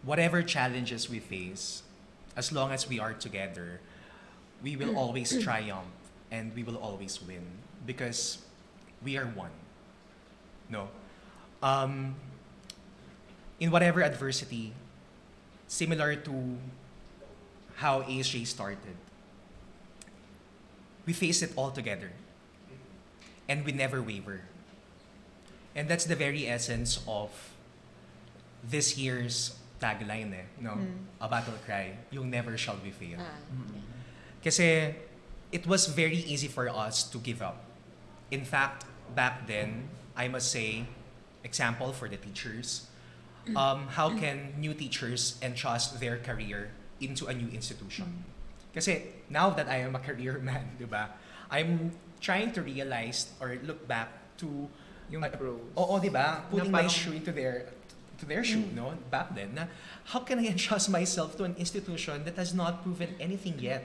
[0.00, 1.84] whatever challenges we face,
[2.32, 3.84] as long as we are together,
[4.64, 5.92] we will always triumph
[6.34, 7.46] and we will always win
[7.86, 8.42] because
[9.06, 9.54] we are one.
[10.68, 10.88] No?
[11.62, 12.16] Um,
[13.60, 14.72] in whatever adversity,
[15.68, 16.58] similar to
[17.76, 18.98] how ASJ started,
[21.06, 22.10] we face it all together.
[23.48, 24.40] And we never waver.
[25.76, 27.30] And that's the very essence of
[28.64, 30.78] this year's tagline eh, no?
[31.20, 33.20] A battle cry, yung never shall we fail.
[33.20, 33.36] Ah,
[34.40, 34.96] Kasi
[35.54, 37.62] it was very easy for us to give up.
[38.34, 38.84] In fact,
[39.14, 39.86] back then,
[40.18, 40.90] I must say,
[41.46, 42.90] example for the teachers,
[43.54, 48.26] um, how can new teachers entrust their career into a new institution?
[48.74, 51.14] Kasi now that I am a career man, di ba?
[51.54, 54.10] I'm trying to realize or look back
[54.42, 54.66] to
[55.12, 55.60] Yung uh, pros.
[55.76, 56.42] Oo, di ba?
[56.50, 57.70] Putting my shoe into their
[58.18, 58.96] to their shoe, no?
[59.12, 59.68] Back then, na
[60.10, 63.84] how can I entrust myself to an institution that has not proven anything yet?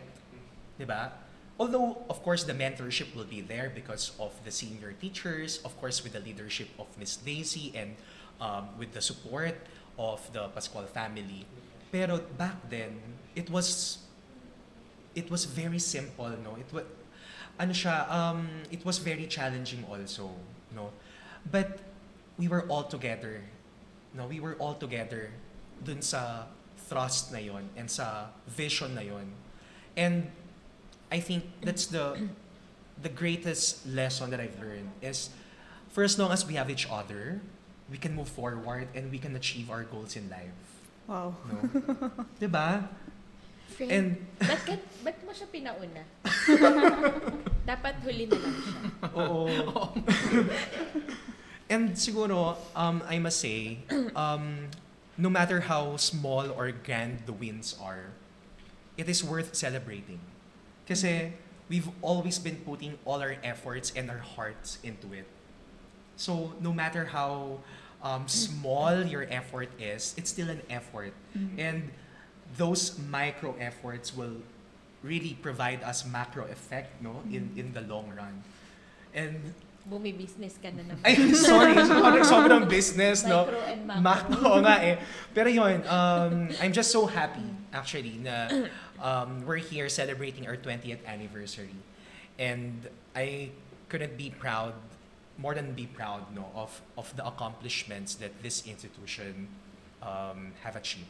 [0.79, 1.28] Di ba?
[1.59, 6.01] Although, of course, the mentorship will be there because of the senior teachers, of course,
[6.01, 7.99] with the leadership of Miss Daisy and
[8.39, 9.59] um, with the support
[9.99, 11.45] of the Pascual family.
[11.91, 12.95] Pero back then,
[13.35, 13.99] it was
[15.15, 16.55] it was very simple, no?
[16.55, 16.85] It was
[17.59, 20.31] ano siya, um, it was very challenging also,
[20.71, 20.95] no?
[21.51, 21.83] But
[22.39, 23.43] we were all together.
[24.15, 25.29] No, we were all together
[25.83, 26.47] dun sa
[26.87, 29.27] thrust na yon and sa vision na yon.
[29.99, 30.31] And
[31.11, 32.29] I think that's the
[33.01, 35.29] the greatest lesson that I've learned is
[35.89, 37.41] for as long as we have each other,
[37.89, 40.53] we can move forward and we can achieve our goals in life.
[41.09, 41.33] Wow.
[41.49, 41.57] No?
[42.39, 42.89] 'Di ba?
[43.73, 44.07] Friend, And
[44.37, 46.03] ba't, ka, ba't mo siya pinauna?
[47.69, 48.79] Dapat huli na lang siya.
[49.15, 49.45] Oo.
[51.69, 53.85] And siguro, um, I must say,
[54.17, 54.73] um,
[55.21, 58.09] no matter how small or grand the wins are,
[58.97, 60.17] it is worth celebrating.
[60.89, 61.31] Kasi
[61.69, 65.29] we've always been putting all our efforts and our hearts into it.
[66.17, 67.61] So no matter how
[68.01, 71.13] um, small your effort is, it's still an effort.
[71.61, 71.93] And
[72.57, 74.41] those micro efforts will
[75.03, 78.43] really provide us macro effect no in in the long run
[79.15, 79.55] and
[79.89, 81.01] bumi-business ka na naman.
[81.01, 81.73] Ay, sorry.
[81.81, 83.49] Sobrang, sobrang business, no?
[83.49, 84.01] Micro and macro.
[84.05, 84.95] Macro, nga eh.
[85.33, 88.69] Pero yun, um, I'm just so happy, actually, na
[89.01, 91.75] um, we're here celebrating our 20th anniversary.
[92.37, 93.49] And I
[93.89, 94.73] couldn't be proud,
[95.37, 99.47] more than be proud, no, of, of the accomplishments that this institution
[100.01, 101.07] um, have achieved.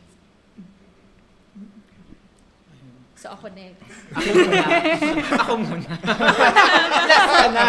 [3.19, 3.83] So ako next.
[4.15, 4.63] Ako muna.
[5.43, 5.91] Ako muna.
[7.11, 7.65] Last ka na.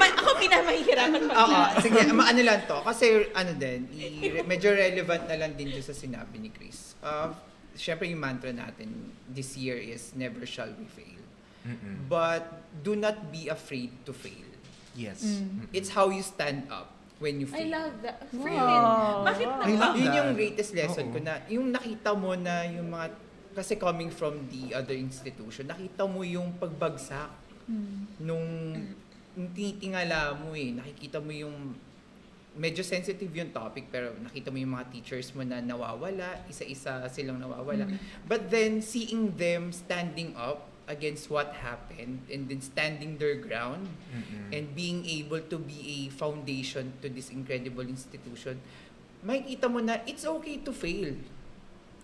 [0.00, 2.80] Ma- ako pinamahihirapan pag Oo, sige, ma- ano lang to.
[2.80, 6.96] Kasi ano din, i- medyo relevant na lang din sa sinabi ni Chris.
[7.04, 7.28] Uh,
[7.76, 11.22] Siyempre yung mantra natin this year is never shall we fail.
[11.66, 12.08] Mm-mm.
[12.08, 12.46] But
[12.80, 14.48] do not be afraid to fail.
[14.96, 15.22] Yes.
[15.22, 15.68] Mm.
[15.76, 17.70] It's how you stand up when you I fail.
[17.76, 18.18] love that.
[18.32, 18.40] Wow.
[18.40, 18.64] Friend,
[19.28, 20.16] bakit I love Yun that.
[20.16, 21.14] yung greatest lesson Oo.
[21.14, 23.06] ko na yung nakita mo na yung mga
[23.56, 27.32] kasi coming from the other institution, nakita mo yung pagbagsak
[28.20, 28.76] nung
[29.36, 31.76] nung tinitingala mo eh, nakikita mo yung
[32.56, 37.38] medyo sensitive yung topic pero nakita mo yung mga teachers mo na nawawala, isa-isa silang
[37.38, 37.84] nawawala.
[38.24, 44.54] But then seeing them standing up against what happened and then standing their ground Mm-mm.
[44.54, 48.56] and being able to be a foundation to this incredible institution,
[49.20, 51.12] makikita mo na it's okay to fail.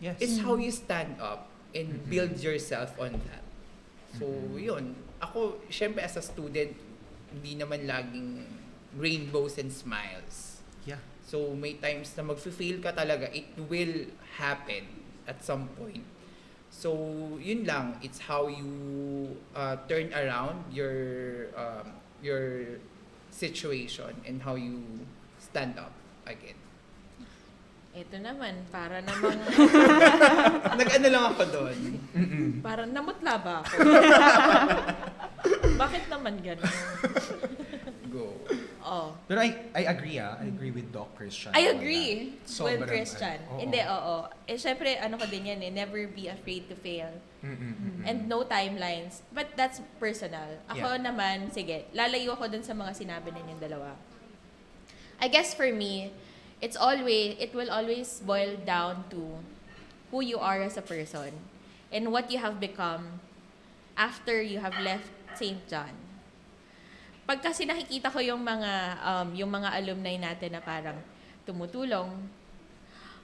[0.03, 0.19] Yes.
[0.19, 2.11] It's how you stand up and Mhm.
[2.11, 3.45] build yourself on that.
[4.19, 4.59] So, Mhm.
[4.59, 4.85] yun.
[5.23, 6.75] Ako, syempre as a student,
[7.33, 8.29] hindi naman laging
[8.97, 10.61] rainbows and smiles.
[10.85, 11.01] Yeah.
[11.27, 14.85] So, may times na mag-fail ka talaga, it will happen
[15.27, 16.05] at some point.
[16.73, 16.97] So,
[17.41, 18.01] yun lang.
[18.01, 18.73] It's how you
[19.55, 22.81] uh, turn around your um, your
[23.29, 24.81] situation and how you
[25.37, 25.93] stand up
[26.25, 26.57] again.
[27.93, 29.37] Ito naman, para namang,
[30.81, 31.79] Nag-ano lang ako doon.
[32.65, 33.85] Para namutla ba ako?
[35.83, 36.77] Bakit naman gano'n?
[38.09, 38.33] Go.
[38.93, 39.17] Oh.
[39.25, 40.37] Pero I, I agree ah.
[40.37, 41.49] I agree with Doc Christian.
[41.57, 42.61] I agree that.
[42.61, 43.41] with Christian.
[43.41, 43.61] ano, oo.
[43.65, 44.17] Hindi, oo.
[44.45, 47.09] Eh, syempre, ano ko din yan eh, never be afraid to fail.
[47.41, 48.05] Mm-mm, mm-mm.
[48.05, 49.25] And no timelines.
[49.33, 50.61] But that's personal.
[50.69, 51.09] Ako Yeah.
[51.09, 53.97] naman, sige, lalayo ako dun sa mga sinabi ninyong dalawa.
[55.17, 56.13] I guess for me,
[56.61, 59.41] it's always, it will always boil down to
[60.13, 61.33] who you are as a person
[61.89, 63.25] and what you have become
[63.97, 65.65] after you have left St.
[65.65, 66.02] John.
[67.23, 70.99] Pag kasi nakikita ko yung mga um, yung mga alumni natin na parang
[71.47, 72.11] tumutulong,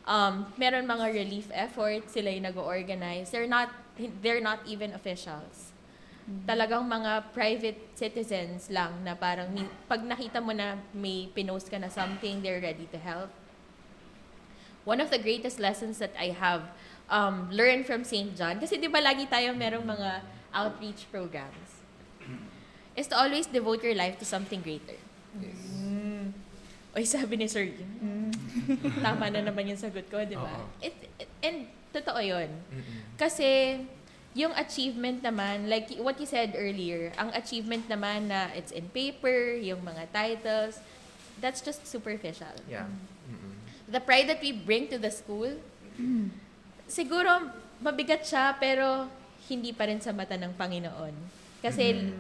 [0.09, 3.29] um, meron mga relief efforts, sila yung nag-organize.
[3.29, 3.69] They're not,
[4.25, 5.77] they're not even officials.
[6.45, 9.49] Talagang mga private citizens lang na parang
[9.89, 13.33] pag nakita mo na may pinost ka na something, they're ready to help.
[14.85, 16.69] One of the greatest lessons that I have
[17.13, 18.33] um, learned from St.
[18.37, 21.68] John, kasi di ba lagi tayong merong mga outreach programs,
[22.99, 24.99] is to always devote your life to something greater.
[25.39, 25.79] Yes.
[26.99, 28.35] Oy, sabi ni Sir Jim.
[29.07, 30.67] Tama na naman yung sagot ko, di ba?
[30.83, 32.51] It, it- and totoo yun.
[32.75, 32.99] Mm-mm.
[33.15, 33.79] Kasi
[34.35, 39.55] yung achievement naman, like what you said earlier, ang achievement naman na it's in paper,
[39.63, 40.83] yung mga titles,
[41.39, 42.51] that's just superficial.
[42.67, 42.91] Yeah.
[43.31, 43.55] Mm-mm.
[43.87, 45.55] The pride that we bring to the school,
[46.91, 49.07] siguro mabigat siya pero
[49.47, 51.15] hindi pa rin sa mata ng Panginoon.
[51.63, 52.11] Kasi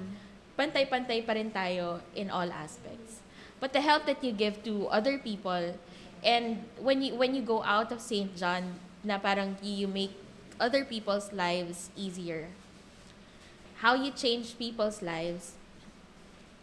[0.59, 3.23] pantay-pantay pa rin tayo in all aspects.
[3.63, 5.79] But the help that you give to other people
[6.27, 8.35] and when you when you go out of St.
[8.35, 10.11] John na parang you make
[10.59, 12.51] other people's lives easier.
[13.79, 15.55] How you change people's lives,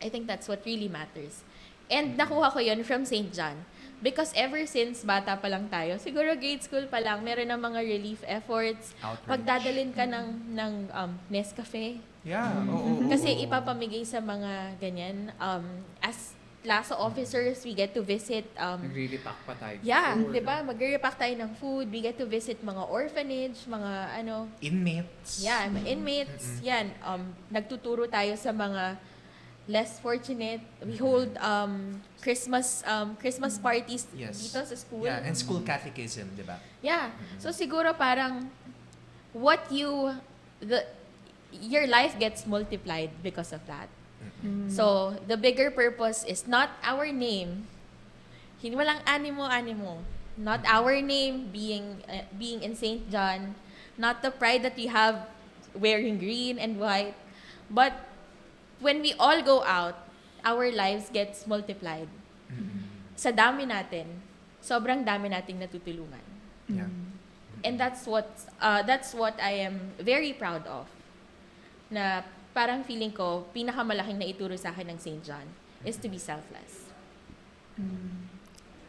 [0.03, 1.47] I think that's what really matters.
[1.87, 3.31] And nakuha ko yun from St.
[3.31, 3.63] John.
[3.99, 7.79] Because ever since bata pa lang tayo, siguro grade school pa lang, meron ng mga
[7.81, 8.91] relief efforts.
[8.99, 9.27] Outreach.
[9.27, 11.99] Pagdadalin ka ng, ng um, Nescafe.
[12.25, 12.65] Yeah.
[12.65, 13.43] Oo, oo, Kasi oo.
[13.45, 15.29] ipapamigay sa mga ganyan.
[15.37, 15.63] Um,
[16.01, 16.33] as
[16.65, 19.77] LASA officers, we get to visit um, Nagre-repack pa tayo.
[19.85, 20.17] Yeah.
[20.17, 20.65] 'di ba?
[20.65, 25.45] Magre-repack tayo ng food, we get to visit mga orphanage, mga ano, Inmates.
[25.45, 26.57] yeah, mga inmates.
[26.65, 27.21] Yan, um
[27.53, 28.97] nagtuturo tayo sa mga
[29.67, 30.61] less fortunate.
[30.85, 34.49] We hold um Christmas um Christmas parties Yes.
[34.49, 35.05] dito sa school.
[35.05, 36.61] Yeah, and school catechism, di ba?
[36.85, 37.09] Yeah.
[37.41, 38.49] So siguro parang
[39.33, 40.13] what you
[40.61, 40.85] the
[41.51, 43.89] your life gets multiplied because of that.
[44.69, 47.65] So the bigger purpose is not our name.
[48.61, 50.01] Hindi walang animo-animo.
[50.37, 53.05] Not our name being uh, being in St.
[53.09, 53.53] John,
[53.97, 55.29] not the pride that we have
[55.77, 57.13] wearing green and white,
[57.69, 57.93] but
[58.79, 59.95] when we all go out,
[60.43, 62.07] our lives gets multiplied.
[63.15, 64.05] Sa dami natin,
[64.59, 66.21] sobrang dami nating natutulungan.
[66.67, 66.91] Yeah.
[67.63, 68.29] And that's what
[68.61, 70.85] uh, that's what I am very proud of.
[71.89, 72.21] Na
[72.53, 75.21] parang feeling ko pinakamalaking na ituro sa akin ng St.
[75.25, 75.47] John
[75.81, 76.91] is to be selfless.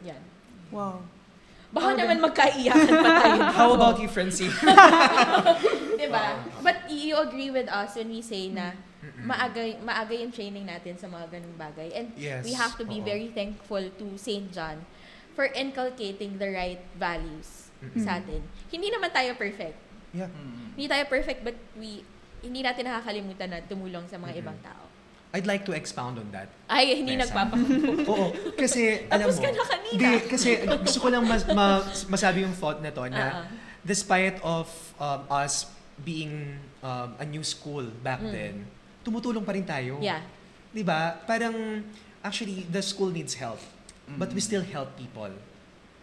[0.05, 0.21] Yan.
[0.69, 1.03] Wow.
[1.67, 3.39] Baka naman magkaiyakan pa tayo.
[3.59, 4.55] How about you, Francine?
[5.99, 6.39] diba?
[6.63, 8.71] But you agree with us when we say na
[9.23, 11.89] maaga, maaga yung training natin sa mga ganung bagay.
[11.95, 13.07] And Yes, we have to be oo.
[13.07, 14.51] very thankful to St.
[14.51, 14.83] John
[15.33, 18.41] for inculcating the right values sa atin.
[18.73, 19.77] Hindi naman tayo perfect.
[20.11, 20.29] yeah.
[20.73, 22.01] Hindi tayo perfect but we
[22.41, 24.85] hindi natin nakakalimutan na tumulong sa mga ibang tao.
[25.35, 26.47] I'd like to expound on that.
[26.71, 27.99] Ay, hindi nagpapakupo.
[28.11, 29.99] Oo, kasi alam Tapos mo, ka na kanina.
[29.99, 33.45] Di, kasi gusto ko lang mas, ma- masabi yung thought na to na ah.
[33.83, 35.67] despite of um, us
[36.01, 38.65] being um, a new school back then,
[39.07, 39.95] tumutulong pa rin tayo.
[40.03, 40.19] Yeah.
[40.75, 41.23] 'Di ba?
[41.23, 41.55] Parang
[42.19, 43.63] actually the school needs help,
[44.19, 45.31] but we still help people.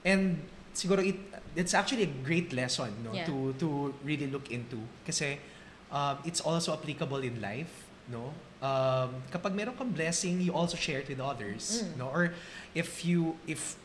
[0.05, 0.41] And
[0.73, 1.21] siguro it
[1.55, 3.29] it's actually a great lesson no Yeah.
[3.29, 3.69] to to
[4.03, 5.37] really look into kasi
[5.93, 8.33] um, it's also applicable in life, no?
[8.65, 12.01] Um, kapag meron kang blessing, you also share it with others, Mm.
[12.01, 12.07] no?
[12.09, 12.33] Or
[12.73, 13.77] if you if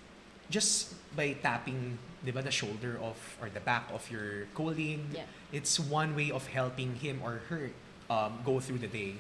[0.49, 5.27] just by tapping 'di ba the shoulder of or the back of your colleague, Yeah.
[5.53, 7.69] it's one way of helping him or her
[8.09, 9.15] um, go through the day.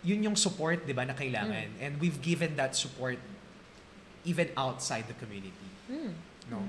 [0.00, 1.76] Yun yung support 'di ba na kailangan.
[1.76, 1.82] Mm.
[1.82, 3.18] And we've given that support
[4.22, 6.12] even outside the community, Mm.
[6.52, 6.60] no?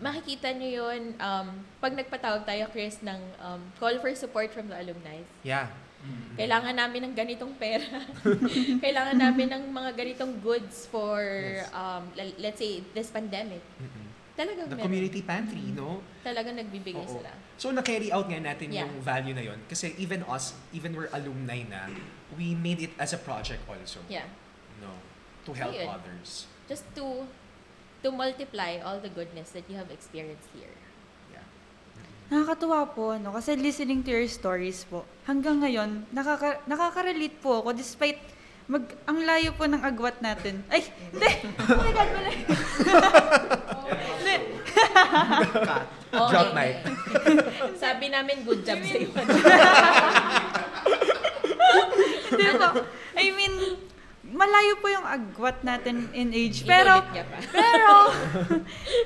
[0.00, 4.76] Makikita nyo yun um, pag nagpatawag tayo, Chris, ng um, call for support from the
[4.78, 5.20] alumni.
[5.44, 5.68] Yeah.
[6.36, 7.84] Kailangan namin ng ganitong pera.
[8.84, 11.68] Kailangan namin ng mga ganitong goods for, Yes.
[11.72, 13.64] um, l- let's say, this pandemic.
[13.80, 14.03] Mm-mm.
[14.34, 14.86] Talagang The meron.
[14.90, 16.02] community pantry, no?
[16.26, 17.22] Talagang nagbibigay Oo.
[17.22, 17.30] sila.
[17.54, 18.82] So na-carry out nga natin Yeah.
[18.82, 21.86] yung value na yon kasi even us, even we're alumni na,
[22.34, 24.02] we made it as a project also.
[24.10, 24.26] Yeah.
[24.82, 24.90] No.
[25.46, 25.86] To help Ayun.
[25.86, 26.50] others.
[26.66, 27.30] Just to
[28.02, 30.74] to multiply all the goodness that you have experienced here.
[31.30, 31.46] Yeah.
[32.28, 33.32] Nakakatuwa po, no?
[33.32, 38.18] Kasi listening to your stories po, hanggang ngayon, nakaka, nakaka-relate po ako despite
[38.64, 40.64] mag, ang layo po ng agwat natin.
[40.72, 41.30] Ay, hindi!
[41.68, 42.32] Oh my God, mali!
[44.18, 44.36] Hindi.
[46.14, 46.30] Okay.
[46.30, 46.78] Drop mic.
[47.82, 49.10] Sabi namin, good job sa iyo.
[52.30, 52.68] Hindi po.
[53.18, 53.54] I mean,
[54.34, 56.62] malayo po yung agwat natin in age.
[56.66, 57.02] Pero,
[57.50, 57.90] pero,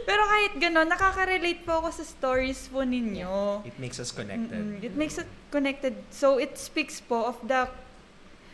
[0.08, 3.64] pero kahit gano'n, nakaka-relate po ako sa stories po ninyo.
[3.64, 4.60] It makes us connected.
[4.60, 4.84] Mm-mm.
[4.84, 5.96] It makes it connected.
[6.12, 7.68] So it speaks po of the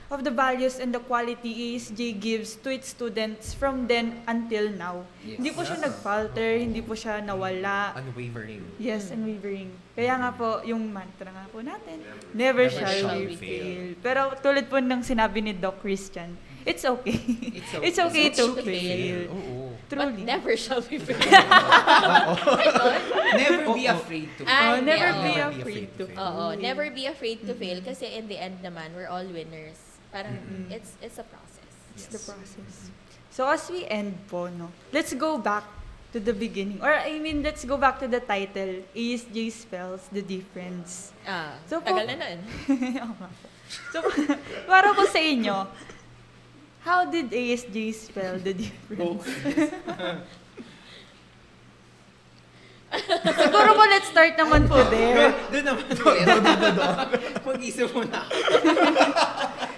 [0.09, 5.03] of the values and the quality ASJ gives to its students from then until now.
[5.21, 7.97] Hindi po siya nag-falter, hindi po siya nawala.
[7.97, 8.63] Unwavering.
[8.77, 9.73] Yes, unwavering.
[9.93, 12.03] Kaya nga po, yung mantra nga po natin,
[12.33, 13.95] never, shall, we fail.
[13.99, 16.35] Pero tulad po ng sinabi ni Doc Christian,
[16.67, 17.17] it's okay.
[17.55, 17.87] It's okay.
[17.89, 19.21] it's okay It's to okay to fail.
[19.31, 19.55] Oo.
[19.85, 20.25] But Truly.
[20.27, 21.21] never shall we fail.
[23.37, 26.19] Never be afraid to Ah, Oh, never yeah, be afraid to fail.
[26.19, 29.94] Oo, never be afraid to fail kasi in the end naman, we're all winners.
[30.15, 30.71] Parang Mm-mm.
[30.71, 31.75] it's it's a process.
[31.93, 32.95] It's the process.
[33.35, 35.67] So as we end po, no, let's go back
[36.15, 36.79] to the beginning.
[36.79, 41.11] Or I mean, let's go back to the title, ASJ Spells the Difference.
[41.27, 42.39] Ah, So, po- tagal na nun.
[43.91, 43.99] So,
[44.71, 45.67] para po sa inyo,
[46.87, 49.27] how did ASJ spell the difference?
[53.35, 55.35] Siguro po, let's start naman po there.
[55.51, 55.85] Doon naman.
[55.91, 56.43] Doon, doon,
[56.79, 57.07] doon.
[57.43, 58.35] Mag-isip muna ako.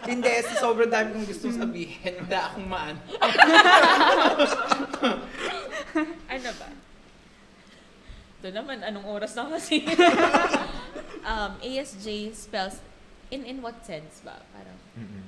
[0.07, 2.97] Hindi, sa sobrang dami kong gustong sabihin, wala akong maan.
[6.29, 6.69] Ano ba?
[8.37, 9.81] Ito naman, anong oras na kasi?
[11.31, 12.85] um, ASJ spells,
[13.33, 14.37] in in what sense ba?
[14.53, 15.25] Parang, Mm-mm.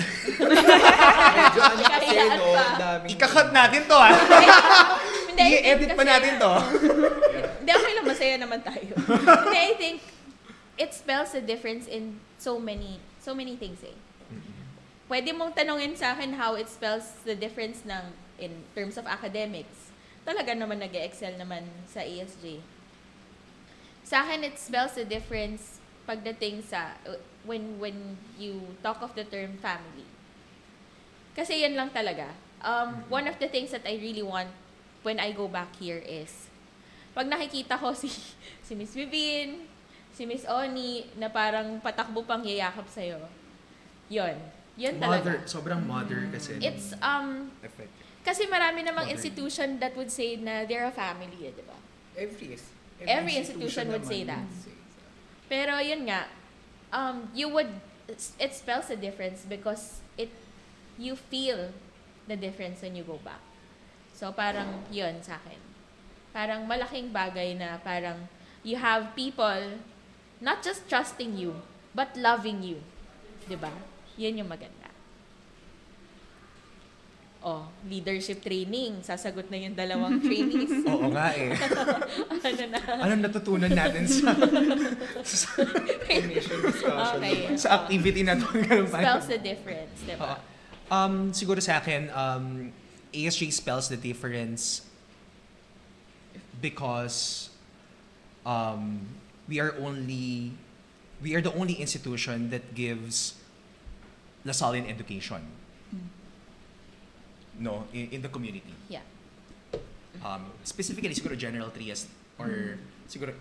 [0.00, 2.62] Medyo ano kasi, no, pa.
[2.62, 3.10] ang daming...
[3.14, 4.12] Ika-cut natin to ah.
[5.28, 6.52] hindi, I think I-edit pa kasi- natin to.
[7.60, 8.92] Hindi, okay lang, masaya naman tayo.
[9.44, 9.98] Hindi, I think,
[10.80, 13.92] it spells a difference in so many, so many things eh.
[15.04, 19.92] Pwede mong tanongin sa akin how it spells the difference ng, in terms of academics.
[20.24, 22.64] Talaga naman nag excel naman sa ESJ.
[24.08, 29.26] Sa akin, it spells the difference pagdating sa, uh, when, when you talk of the
[29.28, 30.08] term family.
[31.36, 32.32] Kasi yan lang talaga.
[32.64, 34.48] Um, one of the things that I really want
[35.04, 36.48] when I go back here is,
[37.12, 38.08] pag nakikita ko si,
[38.66, 39.66] si Miss Vivin,
[40.14, 43.18] si Miss Oni, na parang patakbo pang yayakap sa'yo,
[44.10, 44.36] yon
[44.80, 45.50] Yun Mother, talaga.
[45.50, 46.56] sobrang mother kasi.
[46.62, 48.06] It's, um, effective.
[48.24, 49.16] kasi marami namang Mother.
[49.18, 51.76] institution that would say na they're a family, eh, di ba?
[52.16, 52.56] Every,
[53.04, 54.44] Every institution would say that.
[55.48, 56.28] Pero yun nga,
[56.92, 57.68] um, you would,
[58.08, 60.28] it spells a difference because it,
[60.96, 61.72] you feel
[62.28, 63.40] the difference when you go back.
[64.12, 65.60] So parang yun sa akin.
[66.30, 68.28] Parang malaking bagay na parang
[68.62, 69.80] you have people
[70.40, 71.60] not just trusting you,
[71.94, 72.80] but loving you.
[73.46, 73.72] 'Di ba?
[74.16, 74.90] Yun yung maganda.
[77.40, 79.00] oh, leadership training.
[79.00, 80.84] Sasagot na yung dalawang trainees.
[80.92, 81.56] Oo nga eh.
[82.46, 82.80] ano na?
[83.00, 85.68] Anong natutunan natin sa discussion.
[86.04, 87.56] Okay.
[87.56, 88.46] sa activity na to?
[88.88, 90.36] Spells the difference, di ba?
[90.90, 92.74] Um, siguro sa akin, um,
[93.10, 94.86] ASJ spells the difference
[96.60, 97.48] because
[98.44, 99.06] um,
[99.50, 100.54] we are only
[101.18, 103.34] we are the only institution that gives
[104.46, 105.42] Lasallian education.
[105.92, 106.08] Mm.
[107.58, 108.72] No, in, in the community.
[108.88, 109.04] Yeah.
[110.24, 112.06] Um, specifically, siguro General Trias
[112.38, 112.78] or mm.
[113.10, 113.34] siguro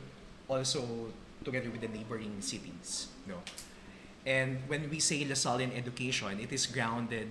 [0.50, 1.14] also
[1.46, 3.08] together with the neighboring cities.
[3.30, 3.40] No?
[4.26, 7.30] And when we say Lasallian education, it is grounded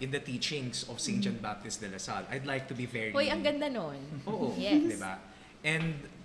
[0.00, 1.22] in the teachings of St.
[1.22, 1.42] John mm.
[1.42, 2.26] Baptist de La Salle.
[2.30, 3.10] I'd like to be very...
[3.10, 3.98] Hoy, ang ganda nun.
[4.28, 4.84] Oo, Yes.
[4.84, 5.16] di ba?
[5.64, 6.17] And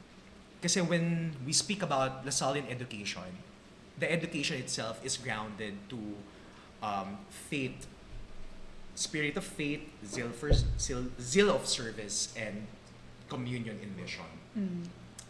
[0.63, 3.27] kasi when we speak about Lasallian education,
[3.99, 5.99] the education itself is grounded to
[6.79, 7.83] um, faith,
[8.95, 12.63] spirit of faith, zeal, for, zeal, zeal of service, and
[13.27, 14.23] communion in mission.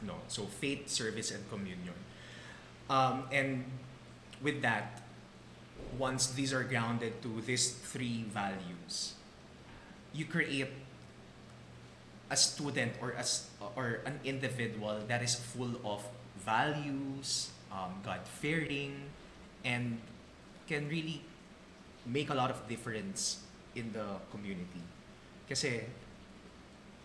[0.05, 1.97] No, so faith, service, and communion.
[2.89, 3.65] Um, and
[4.43, 5.01] with that,
[5.97, 9.17] once these are grounded to these three values,
[10.13, 10.69] you create
[12.34, 13.45] a student or as
[13.77, 16.01] or an individual that is full of
[16.41, 19.05] values, um, God fearing,
[19.61, 20.01] and
[20.65, 21.21] can really
[22.09, 23.45] make a lot of difference
[23.77, 24.81] in the community.
[25.45, 25.86] Kasi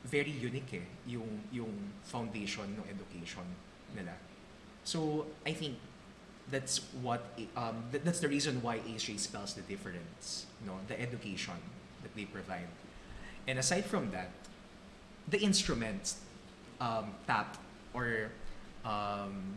[0.08, 3.44] very unique eh, yung, yung foundation ng education
[3.92, 4.16] nila.
[4.84, 5.76] So, I think
[6.48, 10.80] that's what, um, that, that's the reason why ASJ spells the difference, no?
[10.88, 11.60] the education
[12.02, 12.72] that they provide.
[13.46, 14.30] And aside from that,
[15.30, 16.20] the instruments
[16.80, 17.58] um, tapped
[17.94, 18.30] or
[18.84, 19.56] um,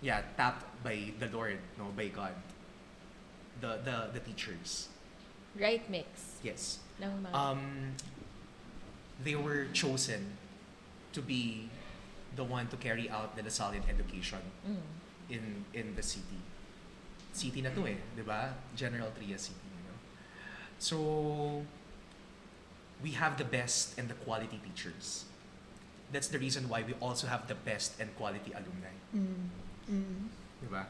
[0.00, 2.34] yeah tapped by the Lord, no, by God,
[3.60, 4.88] the the the teachers.
[5.58, 6.78] Right mix Yes,
[7.34, 7.96] um,
[9.24, 10.36] they were chosen
[11.12, 11.68] to be
[12.36, 14.84] the one to carry out the Lasallian education Mm.
[15.30, 15.44] in
[15.74, 16.38] in the city.
[17.32, 18.54] City na to eh, di ba?
[18.76, 19.98] General Trias City, you know?
[20.78, 20.96] So,
[23.02, 25.24] we have the best and the quality teachers.
[26.12, 28.94] That's the reason why we also have the best and quality alumni.
[30.58, 30.88] Di ba?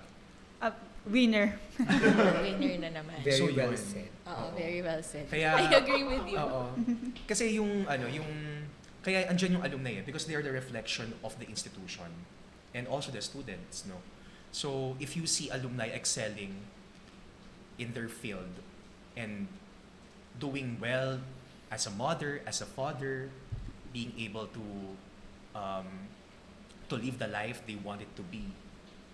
[0.58, 0.72] Uh,
[1.06, 1.54] winner.
[2.44, 3.22] Winner na naman.
[3.22, 3.78] Very So, well yun.
[3.78, 4.10] said.
[4.26, 5.26] Oo, very well said.
[5.30, 6.38] Kaya- I agree with you.
[6.38, 6.74] Oo.
[7.26, 8.26] Kasi yung ano, yung
[8.98, 12.10] kaya andyan yung alumni eh because they are the reflection of the institution
[12.74, 14.02] and also the students, no.
[14.50, 16.66] So if you see alumni excelling
[17.78, 18.58] in their field
[19.14, 19.46] and
[20.42, 21.22] doing well
[21.70, 23.30] as a mother, as a father,
[23.92, 24.64] being able to
[25.54, 26.08] um,
[26.88, 28.52] to live the life they wanted to be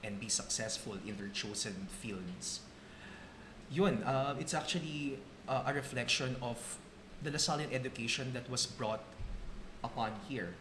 [0.02, 2.60] and be successful in their chosen fields.
[3.70, 6.78] Yun, uh, it's actually uh, a reflection of
[7.22, 9.02] the Lasallian education that was brought
[9.82, 10.54] upon here,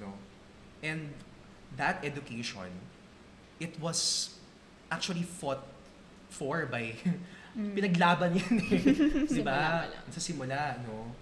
[0.00, 0.12] no?
[0.82, 1.14] And
[1.76, 2.70] that education,
[3.60, 4.34] it was
[4.90, 5.62] actually fought
[6.28, 6.94] for by
[7.74, 9.26] pinaglaban yan eh.
[9.38, 9.88] Di ba?
[10.10, 11.14] Sa simula, no?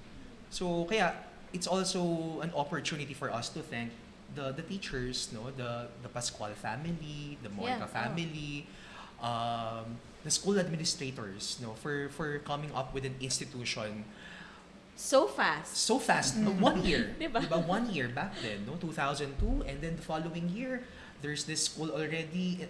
[0.50, 1.14] So, kaya,
[1.52, 3.92] it's also an opportunity for us to thank
[4.34, 5.50] the the teachers, no?
[5.54, 7.90] The the Pascual family, the Yeah, Moica oh.
[7.90, 8.66] family,
[9.22, 11.74] um, the school administrators, no?
[11.78, 14.04] For for coming up with an institution
[14.96, 15.76] So fast.
[15.76, 16.40] so fast.
[16.40, 16.56] no?
[16.56, 17.12] One year.
[17.20, 17.44] Diba?
[17.44, 17.60] Diba?
[17.68, 18.80] One year back then, no?
[18.80, 19.68] 2002.
[19.68, 20.88] And then the following year,
[21.20, 22.68] there's this school already in,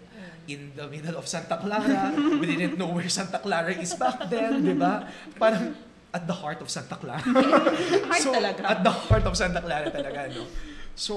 [0.50, 2.10] in the middle of Santa Clara.
[2.42, 5.06] we didn't know where Santa Clara is back then, di ba?
[5.38, 5.78] Parang
[6.16, 7.20] at the heart of Santa Clara.
[8.08, 8.64] Heart so, talaga.
[8.64, 10.48] At the heart of Santa Clara talaga, no?
[10.96, 11.14] So,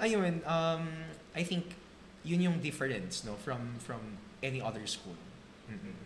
[0.00, 0.88] ayun, um,
[1.36, 1.76] I think
[2.24, 3.36] yun yung difference, no?
[3.44, 4.00] From, from
[4.40, 5.20] any other school.
[5.68, 5.96] Mm-mm.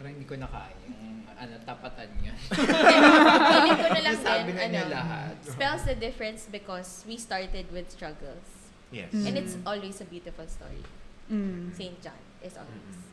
[0.00, 2.32] Parang hindi ko nakaya yung ano, tapatan niya.
[3.52, 5.34] Feeling ko na lang Sabi din, na ano, lahat.
[5.44, 8.72] spells the difference because we started with struggles.
[8.88, 9.12] Yes.
[9.12, 10.80] And it's always a beautiful story.
[11.28, 11.76] Mm.
[11.76, 12.00] St.
[12.00, 12.96] John is always.
[12.96, 13.09] Diba?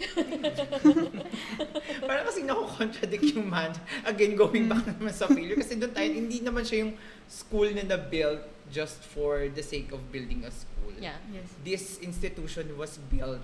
[2.08, 3.72] Parang kasi nakukontradict yung man.
[4.04, 5.58] Again, going back naman sa failure.
[5.58, 6.92] Kasi doon tayo, hindi naman siya yung
[7.28, 8.40] school na na-built
[8.70, 10.94] just for the sake of building a school.
[10.96, 11.18] Yeah.
[11.32, 11.48] Yes.
[11.62, 13.42] This institution was built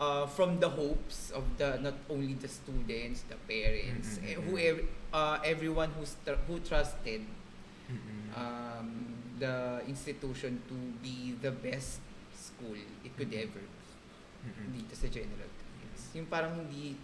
[0.00, 4.28] uh, from the hopes of the not only the students, the parents, Mm-mm.
[4.28, 7.24] eh, who ev- uh, everyone who's tr- who trusted
[7.88, 8.24] Mm-mm.
[8.36, 8.88] um,
[9.38, 10.74] the institution to
[11.04, 12.00] be the best
[12.32, 14.68] school it could ever be Mm-mm.
[14.72, 15.50] dito sa General.
[16.14, 16.96] Yung parang hindi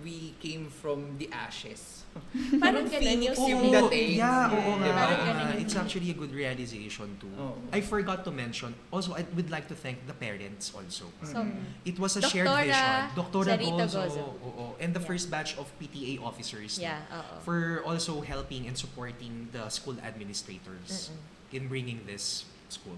[0.00, 2.00] we came from the ashes.
[2.60, 4.20] Parang ganun yung yung dating.
[4.20, 4.88] Yeah, oo nga.
[4.92, 7.28] Parang ganun yung It's actually a good realization too.
[7.36, 7.56] Oo.
[7.72, 11.08] I forgot to mention, also I would like to thank the parents also.
[11.24, 11.44] So,
[11.84, 13.00] It was a shared Doktora vision.
[13.16, 14.24] Doktora Sarita Gozo, Gozo.
[14.44, 15.08] oo, and the Yeah.
[15.08, 17.40] first batch of PTA officers yeah, oo.
[17.44, 21.12] for also helping and supporting the school administrators
[21.52, 22.96] in bringing this school.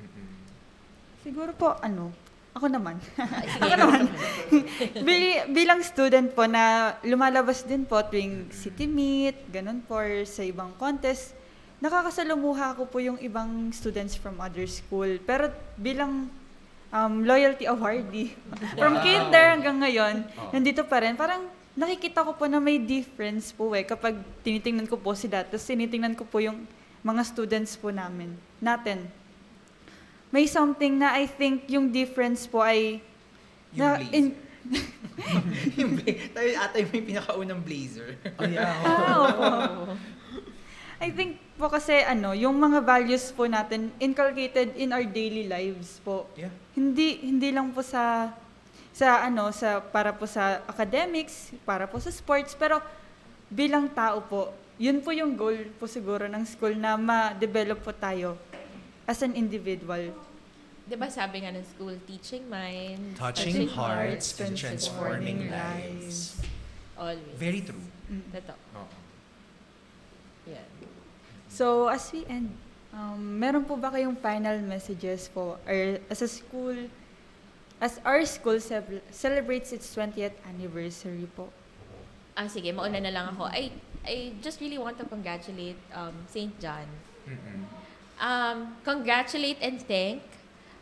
[0.00, 0.32] Mm-mm.
[1.24, 2.12] Siguro po, ano,
[2.56, 2.96] ako naman.
[3.60, 4.00] ako naman.
[5.04, 10.72] Bili, bilang student po na lumalabas din po tuwing city meet, ganun po, sa ibang
[10.80, 11.36] contest,
[11.84, 15.20] nakakasalumuha ko po yung ibang students from other school.
[15.28, 16.32] Pero bilang
[16.88, 18.32] um, loyalty awardee,
[18.80, 21.12] from kinder hanggang ngayon, nandito pa rin.
[21.12, 21.44] Parang
[21.76, 26.16] nakikita ko po na may difference po eh kapag tinitingnan ko po sila, tapos tinitingnan
[26.16, 26.64] ko po yung
[27.04, 28.32] mga students po namin,
[28.64, 29.04] natin
[30.28, 33.00] may something na I think yung difference po ay
[33.72, 34.14] Yung na blazer.
[34.14, 34.36] in-
[35.78, 38.18] yung bla- tayo ata yung may pinakaunang blazer.
[38.34, 38.74] Oh yeah.
[38.82, 39.46] Ah, opo.
[40.96, 46.00] I think po kasi ano, yung mga values po natin inculcated in our daily lives
[46.00, 46.24] po.
[46.34, 46.50] Yeah.
[46.72, 48.32] Hindi hindi lang po sa
[48.90, 52.80] sa ano, sa para po sa academics, para po sa sports, pero
[53.46, 58.40] bilang tao po, yun po yung goal po siguro ng school na ma-develop po tayo
[59.06, 60.12] as an individual.
[60.86, 66.38] Di ba sabi nga ng school, teaching minds, Touching Touching hearts and transforming transforming lives.
[66.94, 67.34] Always.
[67.38, 67.82] Very true.
[68.30, 68.58] Totoo.
[68.78, 68.96] Oo.
[70.46, 70.68] Yan.
[71.50, 72.54] So, as we end,
[72.94, 76.74] um, meron po ba kayong final messages po or as a school,
[77.82, 81.50] as our school ce- celebrates its 20th anniversary po?
[82.38, 83.50] Ah, sige, mauna na lang ako.
[83.50, 83.72] I,
[84.06, 86.52] I just really want to congratulate um, St.
[86.62, 86.86] John.
[87.26, 87.85] Mm-mm.
[88.16, 90.22] Um, congratulate and thank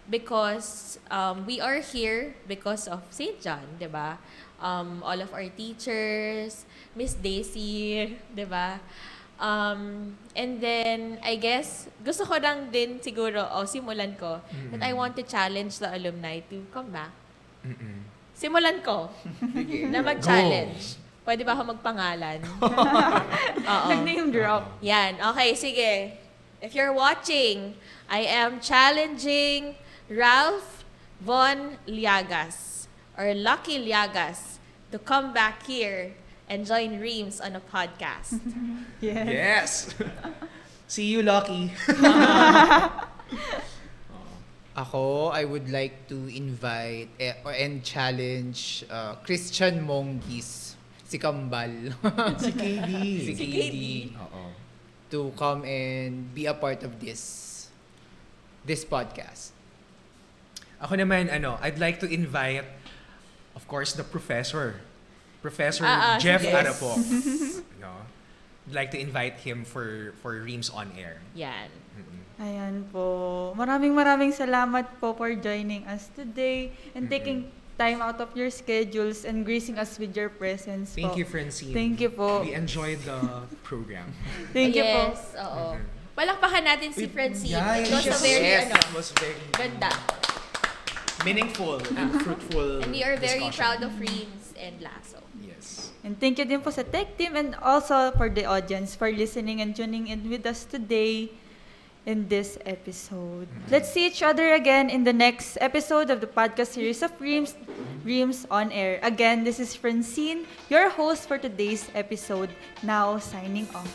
[0.08, 3.40] because um, we are here because of St.
[3.40, 4.18] John, di ba?
[4.62, 6.64] Um, all of our teachers,
[6.94, 8.78] Miss Daisy, di ba?
[9.40, 14.38] Um, and then, I guess, gusto ko lang din siguro, o simulan ko,
[14.70, 17.10] that I want to challenge the alumni to come back.
[17.66, 18.06] Mm-mm.
[18.30, 19.10] Simulan ko
[19.90, 21.02] na mag-challenge.
[21.26, 22.38] Pwede ba ako magpangalan?
[23.74, 23.88] Oo.
[23.90, 24.78] Nag-name drop.
[24.84, 25.18] Yan.
[25.34, 26.23] Okay, sige.
[26.64, 27.76] If you're watching,
[28.08, 29.76] I am challenging
[30.08, 30.80] Ralph
[31.20, 32.88] Von Liagas
[33.20, 34.56] or Lucky Liagas
[34.88, 36.16] to come back here
[36.48, 38.40] and join Reams on a podcast.
[39.04, 39.28] Yes.
[39.28, 39.92] Yes.
[40.88, 41.68] See you, Lucky.
[44.80, 51.92] Ako, I would like to invite eh, or and challenge uh, Christian Monggis, si Kambal.
[52.40, 52.88] si KD.
[53.20, 53.76] si KD.
[54.16, 54.63] Oo.
[55.14, 57.22] To come and be a part of this
[58.66, 59.54] this podcast.
[60.82, 62.66] Ako naman, ano, I'd like to invite,
[63.54, 64.82] of course, the professor.
[65.38, 66.50] Professor Ah, ah, Jeff sige.
[66.50, 66.98] Arapo.
[67.84, 67.94] no?
[68.66, 71.22] I'd like to invite him for for Reams on Air.
[71.38, 71.70] Yan.
[71.94, 72.20] Mm-mm.
[72.42, 73.54] Ayan po.
[73.54, 79.24] Maraming maraming salamat po for joining us today and taking time out of your schedules
[79.24, 81.18] and gracing us with your presence Thank po.
[81.18, 81.74] you, Francine.
[81.74, 82.42] Thank you po.
[82.42, 83.18] We enjoyed the
[83.62, 84.14] program.
[84.56, 85.02] Thank you po.
[85.10, 85.78] yes, oo.
[86.14, 87.58] Palakpakan natin si Francine.
[87.58, 88.22] Yeah, It was a yes.
[88.22, 89.90] very, yes, ano, it was very ganda.
[91.24, 93.58] Meaningful and fruitful And we are very discussion.
[93.58, 95.24] proud of Reams and Lasso.
[95.40, 95.90] Yes.
[96.04, 99.58] And thank you din po sa tech team and also for the audience for listening
[99.64, 101.32] and tuning in with us today
[102.06, 103.48] in this episode.
[103.70, 107.56] Let's see each other again in the next episode of the podcast series of Reams,
[108.04, 109.00] Reams on Air.
[109.02, 112.50] Again, this is Francine, your host for today's episode,
[112.82, 113.88] now signing off.